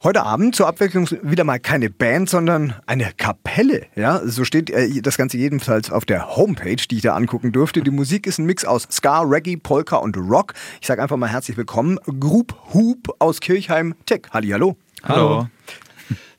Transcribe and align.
Heute 0.00 0.22
Abend 0.22 0.54
zur 0.54 0.68
Abwechslung 0.68 1.08
wieder 1.22 1.42
mal 1.42 1.58
keine 1.58 1.90
Band, 1.90 2.30
sondern 2.30 2.72
eine 2.86 3.10
Kapelle. 3.16 3.86
Ja, 3.96 4.20
so 4.24 4.44
steht 4.44 4.70
äh, 4.70 5.02
das 5.02 5.16
Ganze 5.16 5.38
jedenfalls 5.38 5.90
auf 5.90 6.04
der 6.04 6.36
Homepage, 6.36 6.76
die 6.76 6.98
ich 6.98 7.02
da 7.02 7.16
angucken 7.16 7.50
durfte. 7.50 7.82
Die 7.82 7.90
Musik 7.90 8.28
ist 8.28 8.38
ein 8.38 8.46
Mix 8.46 8.64
aus 8.64 8.86
Ska, 8.92 9.22
Reggae, 9.22 9.56
Polka 9.56 9.96
und 9.96 10.16
Rock. 10.16 10.54
Ich 10.80 10.86
sage 10.86 11.02
einfach 11.02 11.16
mal 11.16 11.26
herzlich 11.26 11.56
willkommen. 11.56 11.98
Group 12.20 12.54
Hoop 12.72 13.12
aus 13.18 13.40
Kirchheim 13.40 13.96
Tech. 14.06 14.22
Halli, 14.30 14.50
hallo. 14.50 14.76
Hallo. 15.02 15.48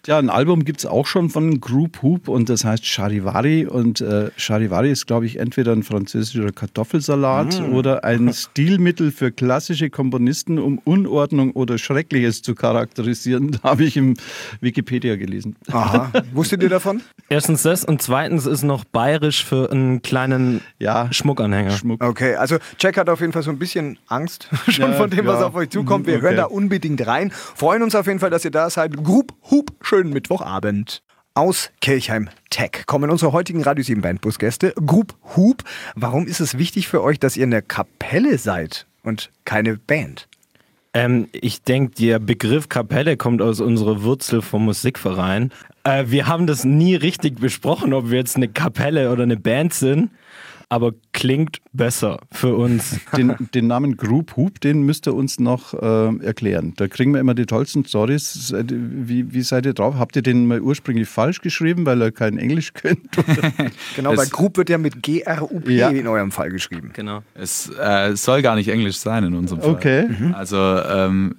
Ja, 0.08 0.18
ein 0.18 0.30
Album 0.30 0.64
gibt 0.64 0.80
es 0.80 0.86
auch 0.86 1.06
schon 1.06 1.30
von 1.30 1.60
Group 1.60 2.02
Hoop 2.02 2.30
und 2.30 2.48
das 2.48 2.64
heißt 2.64 2.86
Charivari. 2.86 3.66
Und 3.66 4.00
äh, 4.00 4.32
Charivari 4.38 4.92
ist, 4.92 5.08
glaube 5.08 5.26
ich, 5.26 5.40
entweder 5.40 5.74
ein 5.74 5.84
französischer 5.84 6.52
Kartoffelsalat 6.54 7.60
mm. 7.60 7.74
oder 7.74 8.06
ein 8.06 8.32
Stilmittel 8.34 9.12
für 9.12 9.32
klassische 9.32 9.90
Komponisten, 9.90 10.58
um 10.58 10.80
Unordnung 10.80 11.52
oder 11.52 11.78
Schreckliches 11.78 12.42
zu 12.42 12.56
charakterisieren. 12.56 13.60
Habe 13.64 13.84
ich 13.84 13.98
im 13.98 14.16
Wikipedia 14.62 15.18
gelesen. 15.18 15.58
Aha. 15.70 16.12
Wusstet 16.34 16.64
ihr 16.64 16.70
davon? 16.70 17.02
Erstens 17.28 17.64
das 17.64 17.84
und 17.84 18.02
zweitens 18.02 18.46
ist 18.46 18.64
noch 18.64 18.86
bayerisch 18.86 19.44
für 19.44 19.70
einen 19.70 20.02
kleinen 20.02 20.62
ja, 20.80 21.12
Schmuckanhänger. 21.12 21.72
Schmuck. 21.72 22.02
Okay, 22.02 22.36
also 22.36 22.58
Jack 22.80 22.96
hat 22.96 23.10
auf 23.10 23.20
jeden 23.20 23.34
Fall 23.34 23.44
so 23.44 23.52
ein 23.52 23.60
bisschen 23.60 24.00
Angst 24.08 24.48
schon 24.70 24.92
ja, 24.92 24.98
von 24.98 25.10
dem, 25.10 25.26
ja. 25.26 25.34
was 25.34 25.44
auf 25.44 25.56
euch 25.56 25.70
zukommt. 25.70 26.08
Wir 26.08 26.16
okay. 26.16 26.24
hören 26.24 26.38
da 26.38 26.46
unbedingt 26.46 27.06
rein. 27.06 27.32
Freuen 27.34 27.84
uns 27.84 27.96
auf 27.96 28.08
jeden 28.08 28.20
Fall, 28.20 28.30
dass 28.30 28.46
ihr 28.46 28.52
da 28.52 28.70
seid. 28.70 28.96
Group 29.04 29.34
Hoop 29.52 29.72
schönen 30.00 30.14
Mittwochabend. 30.14 31.02
Aus 31.34 31.72
Kirchheim 31.82 32.30
Tech 32.50 32.86
kommen 32.86 33.10
unsere 33.10 33.34
heutigen 33.34 33.64
Radio 33.64 33.84
7 33.84 34.02
Bandbus-Gäste. 34.02 34.74
Group 34.86 35.14
Hoop. 35.36 35.66
Warum 35.94 36.26
ist 36.26 36.40
es 36.40 36.58
wichtig 36.58 36.88
für 36.88 37.04
euch, 37.04 37.20
dass 37.20 37.36
ihr 37.36 37.44
eine 37.44 37.62
Kapelle 37.62 38.38
seid 38.38 38.88
und 39.04 39.30
keine 39.44 39.76
Band? 39.76 40.30
Ähm, 40.94 41.28
ich 41.34 41.64
denke, 41.64 41.96
der 41.96 42.20
Begriff 42.20 42.70
Kapelle 42.70 43.18
kommt 43.18 43.42
aus 43.42 43.60
unserer 43.60 44.02
Wurzel 44.04 44.42
vom 44.42 44.64
Musikverein. 44.64 45.52
Äh, 45.84 46.06
wir 46.08 46.28
haben 46.28 46.48
das 46.48 46.64
nie 46.64 46.96
richtig 46.96 47.42
besprochen, 47.42 47.92
ob 47.92 48.10
wir 48.10 48.20
jetzt 48.20 48.38
eine 48.38 48.48
Kapelle 48.48 49.12
oder 49.12 49.24
eine 49.24 49.36
Band 49.36 49.74
sind 49.74 50.12
aber 50.70 50.94
klingt 51.14 51.58
besser 51.74 52.20
für 52.32 52.56
uns. 52.56 53.00
Den, 53.18 53.36
den 53.56 53.68
Namen 53.68 53.98
Group 53.98 54.38
Hoop, 54.38 54.62
den 54.62 54.84
müsst 54.84 55.08
ihr 55.08 55.16
uns 55.16 55.40
noch 55.40 55.74
äh, 55.74 56.24
erklären. 56.24 56.74
Da 56.78 56.88
kriegen 56.88 57.12
wir 57.12 57.20
immer 57.20 57.34
die 57.34 57.48
tollsten 57.48 57.84
Stories. 57.84 58.54
Wie, 58.54 59.34
wie 59.34 59.42
seid 59.42 59.66
ihr 59.66 59.74
drauf? 59.74 59.96
Habt 59.98 60.16
ihr 60.16 60.22
den 60.22 60.46
mal 60.46 60.62
ursprünglich 60.62 61.10
falsch 61.10 61.42
geschrieben, 61.42 61.86
weil 61.86 62.02
er 62.02 62.12
kein 62.12 62.38
Englisch 62.38 62.74
könnt? 62.74 63.10
genau, 63.96 64.16
weil 64.16 64.28
Group 64.28 64.58
wird 64.58 64.70
ja 64.70 64.78
mit 64.78 65.02
G-R-U-P 65.02 65.76
ja. 65.76 65.90
in 65.90 66.08
eurem 66.08 66.32
Fall 66.32 66.52
geschrieben. 66.52 66.92
Genau. 66.94 67.24
Es 67.34 67.70
äh, 67.70 68.16
soll 68.16 68.44
gar 68.44 68.56
nicht 68.56 68.70
Englisch 68.70 68.98
sein 68.98 69.24
in 69.24 69.34
unserem 69.34 69.62
Fall. 69.62 69.72
Okay. 69.72 70.08
Mhm. 70.08 70.36
Also 70.36 70.58
ähm, 70.58 71.36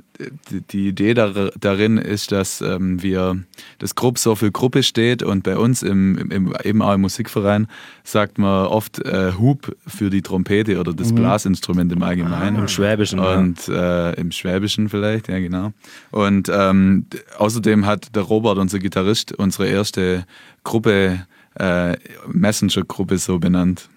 die 0.72 0.88
Idee 0.88 1.14
darin 1.14 1.98
ist, 1.98 2.32
dass 2.32 2.60
ähm, 2.60 3.02
wir 3.02 3.42
das 3.78 3.94
Grupp 3.94 4.18
so 4.18 4.34
für 4.34 4.50
Gruppe 4.50 4.82
steht 4.82 5.22
und 5.22 5.42
bei 5.42 5.56
uns 5.56 5.82
im, 5.82 6.18
im, 6.30 6.54
eben 6.62 6.82
auch 6.82 6.94
im 6.94 7.02
Musikverein 7.02 7.66
sagt 8.04 8.38
man 8.38 8.66
oft 8.66 8.98
äh, 9.04 9.32
Hub 9.38 9.74
für 9.86 10.10
die 10.10 10.22
Trompete 10.22 10.78
oder 10.78 10.92
das 10.92 11.12
mhm. 11.12 11.16
Blasinstrument 11.16 11.92
im 11.92 12.02
Allgemeinen. 12.02 12.56
Ah, 12.56 12.60
Im 12.60 12.68
Schwäbischen. 12.68 13.18
Und 13.18 13.68
äh, 13.68 14.12
im 14.14 14.30
Schwäbischen 14.32 14.88
vielleicht, 14.88 15.28
ja 15.28 15.38
genau. 15.38 15.72
Und 16.10 16.50
ähm, 16.52 17.06
außerdem 17.38 17.86
hat 17.86 18.14
der 18.14 18.22
Robert, 18.22 18.58
unser 18.58 18.78
Gitarrist, 18.78 19.32
unsere 19.32 19.68
erste 19.68 20.24
Gruppe, 20.64 21.26
äh, 21.54 21.96
Messenger-Gruppe 22.28 23.18
so 23.18 23.38
benannt 23.38 23.88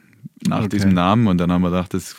nach 0.48 0.60
okay. 0.60 0.70
diesem 0.70 0.94
Namen 0.94 1.28
und 1.28 1.38
dann 1.38 1.52
haben 1.52 1.62
wir 1.62 1.70
gedacht, 1.70 1.94
das 1.94 2.18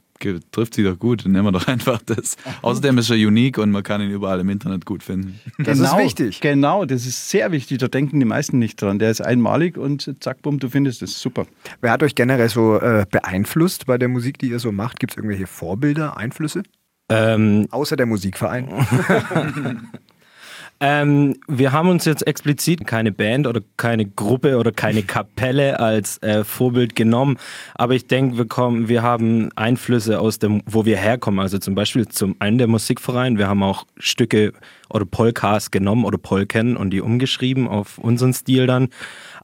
trifft 0.52 0.74
sich 0.74 0.84
doch 0.84 0.98
gut, 0.98 1.24
dann 1.24 1.32
nehmen 1.32 1.46
wir 1.46 1.52
doch 1.52 1.66
einfach 1.68 2.00
das. 2.02 2.36
Außerdem 2.62 2.98
ist 2.98 3.10
er 3.10 3.16
unique 3.16 3.58
und 3.58 3.70
man 3.70 3.82
kann 3.82 4.00
ihn 4.00 4.10
überall 4.10 4.40
im 4.40 4.48
Internet 4.48 4.86
gut 4.86 5.02
finden. 5.02 5.40
Das 5.58 5.78
genau, 5.78 5.98
ist 5.98 6.04
wichtig. 6.04 6.40
Genau, 6.40 6.84
das 6.84 7.06
ist 7.06 7.30
sehr 7.30 7.52
wichtig. 7.52 7.78
Da 7.78 7.88
denken 7.88 8.20
die 8.20 8.26
meisten 8.26 8.58
nicht 8.58 8.80
dran. 8.80 8.98
Der 8.98 9.10
ist 9.10 9.20
einmalig 9.20 9.76
und 9.76 10.10
zack, 10.20 10.42
bumm, 10.42 10.58
du 10.58 10.68
findest 10.68 11.02
es. 11.02 11.20
Super. 11.20 11.46
Wer 11.80 11.90
hat 11.90 12.02
euch 12.02 12.14
generell 12.14 12.48
so 12.48 12.78
äh, 12.78 13.06
beeinflusst 13.10 13.86
bei 13.86 13.98
der 13.98 14.08
Musik, 14.08 14.38
die 14.38 14.50
ihr 14.50 14.58
so 14.58 14.72
macht? 14.72 15.00
Gibt 15.00 15.12
es 15.12 15.16
irgendwelche 15.16 15.46
Vorbilder, 15.46 16.16
Einflüsse? 16.16 16.62
Ähm, 17.08 17.66
Außer 17.70 17.96
der 17.96 18.06
Musikverein. 18.06 18.68
Ähm, 20.86 21.36
wir 21.48 21.72
haben 21.72 21.88
uns 21.88 22.04
jetzt 22.04 22.26
explizit 22.26 22.86
keine 22.86 23.10
Band 23.10 23.46
oder 23.46 23.62
keine 23.78 24.04
Gruppe 24.04 24.58
oder 24.58 24.70
keine 24.70 25.02
Kapelle 25.02 25.80
als 25.80 26.22
äh, 26.22 26.44
Vorbild 26.44 26.94
genommen, 26.94 27.38
aber 27.74 27.94
ich 27.94 28.06
denke, 28.06 28.36
wir 28.36 28.46
kommen, 28.46 28.86
wir 28.86 29.02
haben 29.02 29.48
Einflüsse 29.56 30.20
aus 30.20 30.40
dem, 30.40 30.60
wo 30.66 30.84
wir 30.84 30.98
herkommen. 30.98 31.40
Also 31.40 31.56
zum 31.56 31.74
Beispiel 31.74 32.06
zum 32.08 32.36
einen 32.38 32.58
der 32.58 32.66
Musikverein. 32.66 33.38
Wir 33.38 33.48
haben 33.48 33.62
auch 33.62 33.86
Stücke 33.96 34.52
oder 34.90 35.06
Polkas 35.06 35.70
genommen 35.70 36.04
oder 36.04 36.18
Polken 36.18 36.76
und 36.76 36.90
die 36.90 37.00
umgeschrieben 37.00 37.66
auf 37.66 37.96
unseren 37.96 38.34
Stil 38.34 38.66
dann 38.66 38.90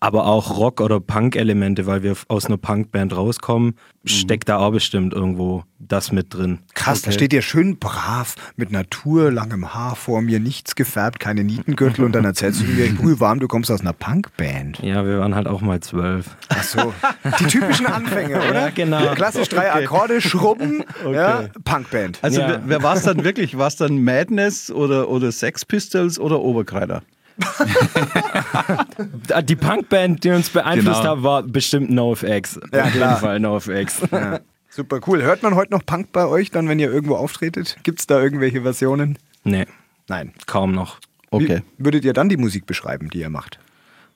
aber 0.01 0.25
auch 0.27 0.57
Rock- 0.57 0.81
oder 0.81 0.99
Punk-Elemente, 0.99 1.87
weil 1.87 2.03
wir 2.03 2.17
aus 2.29 2.47
einer 2.47 2.57
Punkband 2.57 3.15
rauskommen, 3.15 3.75
mhm. 4.03 4.09
steckt 4.09 4.49
da 4.49 4.57
auch 4.57 4.73
bestimmt 4.73 5.13
irgendwo 5.13 5.65
das 5.79 6.11
mit 6.11 6.33
drin. 6.33 6.61
Krass, 6.75 7.01
okay. 7.01 7.07
da 7.07 7.13
steht 7.13 7.33
ihr 7.35 7.43
schön 7.43 7.79
brav 7.79 8.35
mit 8.57 8.73
naturlangem 8.73 9.75
Haar 9.75 9.97
vor 9.97 10.23
mir, 10.23 10.41
nichts 10.41 10.75
gefärbt, 10.75 11.21
keine 11.21 11.45
Nietengürtel 11.45 12.05
und 12.05 12.13
dann 12.13 12.25
erzählst 12.25 12.63
du 12.63 12.65
mir, 12.65 12.91
brühwarm, 12.95 13.41
du 13.41 13.49
kommst 13.49 13.71
aus 13.71 13.83
einer 13.83 13.93
Punkband. 13.93 14.79
Ja, 14.83 15.05
wir 15.05 15.21
waren 15.21 15.35
halt 15.35 15.47
auch 15.47 15.61
mal 15.61 15.81
zwölf. 15.81 16.37
Ach 16.49 16.63
so, 16.63 16.95
die 17.39 17.45
typischen 17.45 17.87
Anfänge, 17.87 18.37
oder? 18.51 18.55
Ja, 18.67 18.71
genau. 18.71 19.15
Klassisch 19.15 19.51
drei 19.51 19.71
okay. 19.71 19.85
Akkorde, 19.85 20.21
Schrubben, 20.23 20.83
okay. 21.05 21.15
ja, 21.15 21.45
Punkband. 21.65 22.19
Also 22.23 22.41
ja. 22.41 22.63
wer 22.65 22.83
war 22.83 22.97
es 22.97 23.03
dann 23.03 23.23
wirklich? 23.23 23.59
War 23.59 23.69
es 23.69 23.77
dann 23.77 24.03
Madness 24.03 24.71
oder, 24.71 25.11
oder 25.11 25.31
Sex 25.31 25.67
Pistols 25.67 26.19
oder 26.19 26.41
Oberkreider? 26.41 27.03
die 29.45 29.57
Punkband, 29.57 30.25
die 30.25 30.31
uns 30.31 30.51
beeinflusst 30.51 31.01
genau. 31.01 31.17
hat, 31.17 31.23
war 31.23 31.43
bestimmt 31.43 31.91
NoFX. 31.91 32.61
Ja, 32.73 32.85
Auf 32.85 32.95
jeden 32.95 33.17
Fall 33.17 33.41
NoFX. 33.41 34.03
Ja. 34.11 34.41
Super 34.69 35.01
cool. 35.07 35.23
Hört 35.23 35.43
man 35.43 35.57
heute 35.57 35.73
noch 35.73 35.85
Punk 35.85 36.13
bei 36.13 36.27
euch 36.27 36.51
dann, 36.51 36.69
wenn 36.69 36.79
ihr 36.79 36.93
irgendwo 36.93 37.17
auftretet? 37.17 37.77
Gibt 37.83 38.01
es 38.01 38.07
da 38.07 38.21
irgendwelche 38.21 38.63
Versionen? 38.63 39.19
Nee. 39.43 39.67
Nein. 40.09 40.33
Kaum 40.47 40.73
noch. 40.73 41.01
Okay. 41.31 41.63
Wie 41.77 41.85
würdet 41.85 42.05
ihr 42.05 42.13
dann 42.13 42.29
die 42.29 42.37
Musik 42.37 42.67
beschreiben, 42.67 43.11
die 43.11 43.21
ihr 43.21 43.31
macht? 43.31 43.59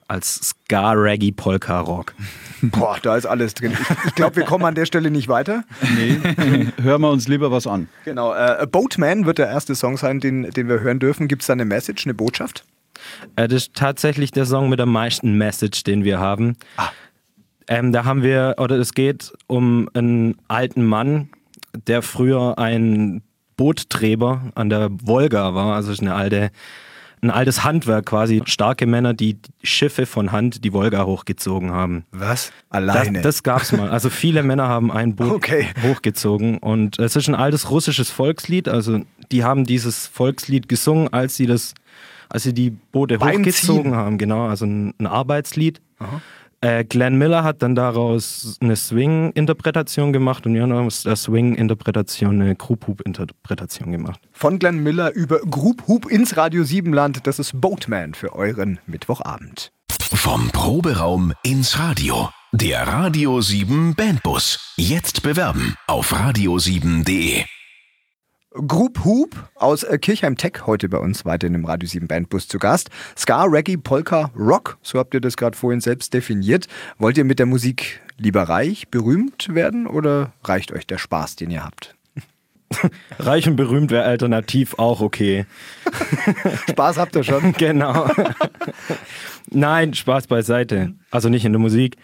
Als 0.07 0.35
Ska, 0.35 0.91
Reggae, 0.91 1.31
Polka, 1.31 1.79
Rock. 1.79 2.13
Boah, 2.61 2.97
da 3.01 3.17
ist 3.17 3.25
alles 3.25 3.55
drin. 3.55 3.73
Ich, 3.73 4.05
ich 4.05 4.15
glaube, 4.15 4.35
wir 4.35 4.43
kommen 4.43 4.63
an 4.63 4.75
der 4.75 4.85
Stelle 4.85 5.09
nicht 5.09 5.27
weiter. 5.27 5.63
Nee, 5.81 6.19
hören 6.81 7.01
wir 7.01 7.09
uns 7.09 7.27
lieber 7.27 7.51
was 7.51 7.65
an. 7.65 7.89
Genau. 8.05 8.33
Äh, 8.33 8.67
Boatman 8.67 9.25
wird 9.25 9.39
der 9.39 9.47
erste 9.47 9.73
Song 9.73 9.97
sein, 9.97 10.19
den, 10.19 10.51
den 10.51 10.69
wir 10.69 10.81
hören 10.81 10.99
dürfen. 10.99 11.27
Gibt 11.27 11.41
es 11.41 11.47
da 11.47 11.53
eine 11.53 11.65
Message, 11.65 12.05
eine 12.05 12.13
Botschaft? 12.13 12.63
Das 13.35 13.51
ist 13.51 13.73
tatsächlich 13.73 14.31
der 14.31 14.45
Song 14.45 14.69
mit 14.69 14.79
der 14.79 14.85
meisten 14.85 15.37
Message, 15.37 15.83
den 15.83 16.03
wir 16.03 16.19
haben. 16.19 16.57
Ah. 16.77 16.89
Ähm, 17.67 17.91
da 17.91 18.05
haben 18.05 18.21
wir, 18.21 18.55
oder 18.59 18.77
es 18.77 18.93
geht 18.93 19.33
um 19.47 19.89
einen 19.93 20.37
alten 20.47 20.85
Mann, 20.85 21.29
der 21.87 22.01
früher 22.01 22.57
ein 22.59 23.21
Bootträber 23.57 24.51
an 24.55 24.69
der 24.69 24.89
Wolga 24.91 25.55
war. 25.55 25.75
Also 25.75 25.91
ist 25.91 26.01
eine 26.01 26.13
alte, 26.13 26.51
ein 27.21 27.31
altes 27.31 27.63
Handwerk 27.63 28.07
quasi. 28.07 28.43
Starke 28.45 28.85
Männer, 28.85 29.13
die 29.13 29.37
Schiffe 29.63 30.05
von 30.05 30.31
Hand 30.31 30.63
die 30.63 30.73
Wolga 30.73 31.05
hochgezogen 31.05 31.71
haben. 31.71 32.05
Was? 32.11 32.51
Alleine? 32.69 33.21
Das, 33.21 33.35
das 33.37 33.43
gab's 33.43 33.71
mal. 33.71 33.89
Also 33.89 34.09
viele 34.09 34.43
Männer 34.43 34.67
haben 34.67 34.91
ein 34.91 35.15
Boot 35.15 35.31
okay. 35.31 35.67
hochgezogen. 35.83 36.57
Und 36.57 36.99
es 36.99 37.15
ist 37.15 37.27
ein 37.27 37.35
altes 37.35 37.71
russisches 37.71 38.09
Volkslied. 38.09 38.67
Also 38.67 39.01
die 39.31 39.43
haben 39.43 39.65
dieses 39.65 40.07
Volkslied 40.07 40.69
gesungen, 40.69 41.11
als 41.11 41.35
sie 41.35 41.47
das 41.47 41.73
als 42.29 42.43
sie 42.43 42.53
die 42.53 42.71
Boote 42.71 43.17
Beim 43.17 43.39
hochgezogen 43.39 43.83
Ziehen. 43.83 43.95
haben, 43.95 44.17
genau, 44.17 44.47
also 44.47 44.65
ein, 44.65 44.93
ein 44.99 45.07
Arbeitslied. 45.07 45.81
Äh, 46.61 46.83
Glenn 46.85 47.17
Miller 47.17 47.43
hat 47.43 47.61
dann 47.61 47.75
daraus 47.75 48.57
eine 48.59 48.75
Swing-Interpretation 48.75 50.13
gemacht 50.13 50.45
und 50.45 50.53
wir 50.55 50.63
haben 50.63 50.71
aus 50.71 51.03
der 51.03 51.15
Swing-Interpretation 51.15 52.41
eine 52.41 52.55
Group 52.55 52.87
Hoop-Interpretation 52.87 53.91
gemacht. 53.91 54.19
Von 54.31 54.57
Glenn 54.59 54.81
Miller 54.81 55.13
über 55.13 55.39
Group 55.39 55.87
Hoop 55.87 56.09
ins 56.09 56.37
Radio 56.37 56.63
7 56.63 56.91
Land, 56.93 57.27
das 57.27 57.39
ist 57.39 57.59
Boatman 57.59 58.13
für 58.13 58.33
euren 58.33 58.79
Mittwochabend. 58.87 59.71
Vom 60.13 60.49
Proberaum 60.49 61.33
ins 61.43 61.77
Radio. 61.77 62.29
Der 62.51 62.87
Radio 62.87 63.41
7 63.41 63.95
Bandbus. 63.95 64.73
Jetzt 64.77 65.23
bewerben 65.23 65.75
auf 65.87 66.13
radio7.de. 66.13 67.43
Group 68.55 69.03
Hoop 69.03 69.49
aus 69.55 69.83
äh, 69.83 69.97
Kirchheim 69.97 70.37
Tech 70.37 70.65
heute 70.65 70.87
bei 70.87 70.97
uns 70.97 71.25
weiter 71.25 71.47
in 71.47 71.53
dem 71.53 71.65
Radio 71.65 71.89
7 71.89 72.07
Bandbus 72.07 72.47
zu 72.47 72.57
Gast. 72.57 72.89
Ska, 73.17 73.43
Reggae, 73.43 73.75
Polka, 73.75 74.31
Rock, 74.37 74.77
so 74.81 74.97
habt 74.97 75.13
ihr 75.13 75.19
das 75.19 75.35
gerade 75.35 75.57
vorhin 75.57 75.81
selbst 75.81 76.13
definiert. 76.13 76.67
Wollt 76.97 77.17
ihr 77.17 77.25
mit 77.25 77.39
der 77.39 77.47
Musik 77.47 78.01
lieber 78.17 78.43
reich, 78.43 78.87
berühmt 78.87 79.53
werden 79.53 79.87
oder 79.87 80.31
reicht 80.45 80.71
euch 80.71 80.87
der 80.87 80.97
Spaß, 80.97 81.35
den 81.35 81.51
ihr 81.51 81.65
habt? 81.65 81.95
Reich 83.19 83.47
und 83.47 83.55
berühmt 83.55 83.91
wäre 83.91 84.05
alternativ 84.05 84.75
auch 84.77 85.01
okay. 85.01 85.45
Spaß 86.69 86.97
habt 86.97 87.15
ihr 87.15 87.23
schon. 87.23 87.53
genau. 87.57 88.09
Nein, 89.51 89.93
Spaß 89.93 90.27
beiseite. 90.27 90.93
Also 91.11 91.29
nicht 91.29 91.45
in 91.45 91.53
der 91.53 91.59
Musik. 91.59 91.97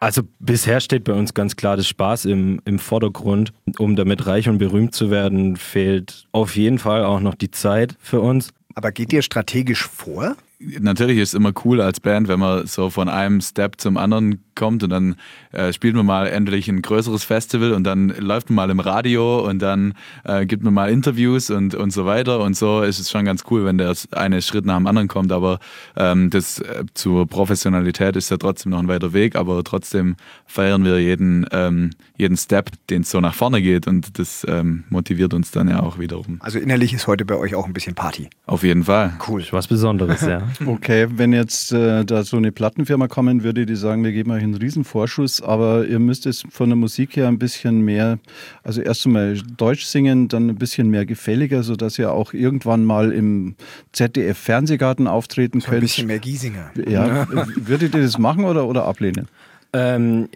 Also 0.00 0.22
bisher 0.38 0.80
steht 0.80 1.04
bei 1.04 1.12
uns 1.12 1.34
ganz 1.34 1.56
klar 1.56 1.76
das 1.76 1.86
Spaß 1.88 2.24
im, 2.26 2.60
im 2.64 2.78
Vordergrund. 2.78 3.52
Um 3.78 3.96
damit 3.96 4.26
reich 4.26 4.48
und 4.48 4.58
berühmt 4.58 4.94
zu 4.94 5.10
werden, 5.10 5.56
fehlt 5.56 6.26
auf 6.32 6.56
jeden 6.56 6.78
Fall 6.78 7.04
auch 7.04 7.20
noch 7.20 7.34
die 7.34 7.50
Zeit 7.50 7.96
für 8.00 8.20
uns. 8.20 8.50
Aber 8.74 8.92
geht 8.92 9.12
ihr 9.12 9.22
strategisch 9.22 9.86
vor? 9.86 10.36
Natürlich 10.58 11.18
ist 11.18 11.30
es 11.30 11.34
immer 11.34 11.52
cool 11.64 11.80
als 11.80 12.00
Band, 12.00 12.28
wenn 12.28 12.40
man 12.40 12.66
so 12.66 12.90
von 12.90 13.08
einem 13.08 13.40
Step 13.40 13.80
zum 13.80 13.96
anderen 13.96 14.42
kommt 14.54 14.82
und 14.82 14.90
dann 14.90 15.16
äh, 15.52 15.72
spielt 15.72 15.94
man 15.94 16.06
mal 16.06 16.26
endlich 16.28 16.68
ein 16.68 16.80
größeres 16.80 17.24
Festival 17.24 17.72
und 17.72 17.84
dann 17.84 18.08
läuft 18.08 18.48
man 18.48 18.56
mal 18.56 18.70
im 18.70 18.80
Radio 18.80 19.46
und 19.46 19.60
dann 19.60 19.92
äh, 20.24 20.46
gibt 20.46 20.62
man 20.62 20.72
mal 20.72 20.90
Interviews 20.90 21.50
und, 21.50 21.74
und 21.74 21.90
so 21.90 22.06
weiter 22.06 22.40
und 22.40 22.56
so 22.56 22.80
ist 22.82 22.98
es 22.98 23.10
schon 23.10 23.26
ganz 23.26 23.44
cool, 23.50 23.66
wenn 23.66 23.76
der 23.76 23.94
eine 24.12 24.40
Schritt 24.40 24.64
nach 24.64 24.76
dem 24.76 24.86
anderen 24.86 25.08
kommt, 25.08 25.30
aber 25.30 25.58
ähm, 25.94 26.30
das 26.30 26.58
äh, 26.60 26.84
zur 26.94 27.26
Professionalität 27.26 28.16
ist 28.16 28.30
ja 28.30 28.38
trotzdem 28.38 28.70
noch 28.70 28.78
ein 28.78 28.88
weiter 28.88 29.12
Weg, 29.12 29.36
aber 29.36 29.62
trotzdem 29.62 30.16
feiern 30.46 30.84
wir 30.84 31.00
jeden, 31.00 31.46
ähm, 31.52 31.90
jeden 32.16 32.38
Step, 32.38 32.70
den 32.88 33.02
es 33.02 33.10
so 33.10 33.20
nach 33.20 33.34
vorne 33.34 33.60
geht 33.60 33.86
und 33.86 34.18
das 34.18 34.46
ähm, 34.48 34.84
motiviert 34.88 35.34
uns 35.34 35.50
dann 35.50 35.68
ja 35.68 35.82
auch 35.82 35.98
wiederum. 35.98 36.38
Also 36.40 36.58
innerlich 36.58 36.94
ist 36.94 37.06
heute 37.06 37.26
bei 37.26 37.36
euch 37.36 37.54
auch 37.54 37.66
ein 37.66 37.74
bisschen 37.74 37.94
Party. 37.94 38.30
Auf 38.46 38.62
jeden 38.62 38.84
Fall. 38.84 39.12
Cool. 39.28 39.44
Was 39.50 39.66
Besonderes, 39.66 40.22
ja. 40.22 40.45
Okay, 40.64 41.06
wenn 41.10 41.32
jetzt 41.32 41.72
äh, 41.72 42.04
da 42.04 42.24
so 42.24 42.36
eine 42.36 42.52
Plattenfirma 42.52 43.08
kommen 43.08 43.42
würde, 43.42 43.66
die 43.66 43.76
sagen, 43.76 44.04
wir 44.04 44.12
geben 44.12 44.30
euch 44.30 44.42
einen 44.42 44.54
Riesenvorschuss, 44.54 45.42
aber 45.42 45.86
ihr 45.86 45.98
müsst 45.98 46.26
es 46.26 46.42
von 46.50 46.68
der 46.68 46.76
Musik 46.76 47.16
her 47.16 47.28
ein 47.28 47.38
bisschen 47.38 47.80
mehr, 47.80 48.18
also 48.62 48.80
erst 48.80 49.06
einmal 49.06 49.38
Deutsch 49.56 49.84
singen, 49.84 50.28
dann 50.28 50.48
ein 50.48 50.56
bisschen 50.56 50.88
mehr 50.90 51.06
gefälliger, 51.06 51.62
sodass 51.62 51.98
ihr 51.98 52.12
auch 52.12 52.32
irgendwann 52.32 52.84
mal 52.84 53.12
im 53.12 53.56
ZDF-Fernsehgarten 53.92 55.06
auftreten 55.06 55.60
so 55.60 55.66
könnt. 55.66 55.78
Ein 55.78 55.82
bisschen 55.82 56.06
mehr 56.06 56.18
Giesinger. 56.18 56.70
Ja, 56.88 57.26
würdet 57.56 57.94
ihr 57.94 58.02
das 58.02 58.18
machen 58.18 58.44
oder, 58.44 58.66
oder 58.66 58.84
ablehnen? 58.84 59.28
Ähm, 59.72 60.28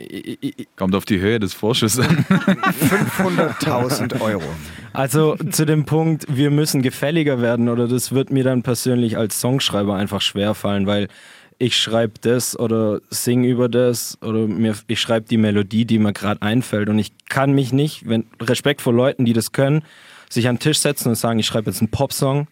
Kommt 0.76 0.94
auf 0.94 1.04
die 1.04 1.20
Höhe 1.20 1.38
des 1.38 1.54
Vorschusses 1.54 2.06
an. 2.06 2.24
500.000 2.28 4.20
Euro. 4.20 4.42
Also 4.92 5.36
zu 5.36 5.64
dem 5.64 5.84
Punkt, 5.84 6.26
wir 6.28 6.50
müssen 6.50 6.82
gefälliger 6.82 7.40
werden 7.40 7.68
oder 7.68 7.86
das 7.86 8.12
wird 8.12 8.30
mir 8.30 8.44
dann 8.44 8.62
persönlich 8.62 9.16
als 9.16 9.40
Songschreiber 9.40 9.94
einfach 9.94 10.20
schwer 10.20 10.54
fallen, 10.54 10.86
weil 10.86 11.08
ich 11.58 11.76
schreibe 11.76 12.14
das 12.22 12.58
oder 12.58 13.00
sing 13.10 13.44
über 13.44 13.68
das 13.68 14.18
oder 14.22 14.46
mir, 14.46 14.74
ich 14.86 15.00
schreibe 15.00 15.28
die 15.28 15.36
Melodie, 15.36 15.84
die 15.84 15.98
mir 15.98 16.12
gerade 16.12 16.42
einfällt 16.42 16.88
und 16.88 16.98
ich 16.98 17.12
kann 17.28 17.52
mich 17.52 17.72
nicht, 17.72 18.08
wenn 18.08 18.24
Respekt 18.40 18.80
vor 18.80 18.94
Leuten, 18.94 19.24
die 19.24 19.34
das 19.34 19.52
können, 19.52 19.82
sich 20.28 20.48
an 20.48 20.56
den 20.56 20.60
Tisch 20.60 20.78
setzen 20.78 21.10
und 21.10 21.16
sagen, 21.16 21.38
ich 21.38 21.46
schreibe 21.46 21.70
jetzt 21.70 21.80
einen 21.80 21.90
Popsong. 21.90 22.48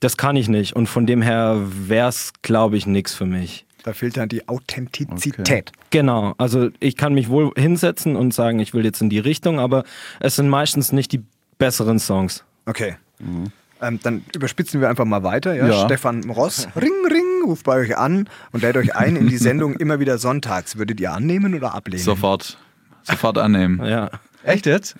Das 0.00 0.16
kann 0.16 0.36
ich 0.36 0.48
nicht 0.48 0.74
und 0.74 0.86
von 0.86 1.06
dem 1.06 1.22
her 1.22 1.60
wäre 1.66 2.08
es, 2.08 2.32
glaube 2.42 2.76
ich, 2.76 2.86
nichts 2.86 3.14
für 3.14 3.26
mich. 3.26 3.66
Da 3.88 3.94
fehlt 3.94 4.18
dann 4.18 4.28
die 4.28 4.46
Authentizität. 4.46 5.40
Okay. 5.40 5.64
Genau, 5.88 6.34
also 6.36 6.68
ich 6.78 6.98
kann 6.98 7.14
mich 7.14 7.30
wohl 7.30 7.52
hinsetzen 7.56 8.16
und 8.16 8.34
sagen, 8.34 8.58
ich 8.58 8.74
will 8.74 8.84
jetzt 8.84 9.00
in 9.00 9.08
die 9.08 9.18
Richtung, 9.18 9.58
aber 9.58 9.84
es 10.20 10.36
sind 10.36 10.50
meistens 10.50 10.92
nicht 10.92 11.10
die 11.10 11.22
besseren 11.56 11.98
Songs. 11.98 12.44
Okay. 12.66 12.96
Mhm. 13.18 13.44
Ähm, 13.80 13.98
dann 14.02 14.26
überspitzen 14.34 14.82
wir 14.82 14.90
einfach 14.90 15.06
mal 15.06 15.22
weiter. 15.22 15.54
Ja? 15.54 15.68
ja? 15.68 15.84
Stefan 15.86 16.28
Ross, 16.28 16.68
Ring, 16.76 16.92
Ring, 17.10 17.46
ruft 17.46 17.64
bei 17.64 17.78
euch 17.78 17.96
an 17.96 18.28
und 18.52 18.60
lädt 18.60 18.76
euch 18.76 18.94
ein 18.94 19.16
in 19.16 19.26
die 19.28 19.38
Sendung 19.38 19.72
immer 19.78 20.00
wieder 20.00 20.18
sonntags. 20.18 20.76
Würdet 20.76 21.00
ihr 21.00 21.10
annehmen 21.10 21.54
oder 21.54 21.74
ablehnen? 21.74 22.04
Sofort. 22.04 22.58
Sofort 23.04 23.38
annehmen. 23.38 23.82
Ja. 23.82 24.10
Echt 24.42 24.66
jetzt? 24.66 24.96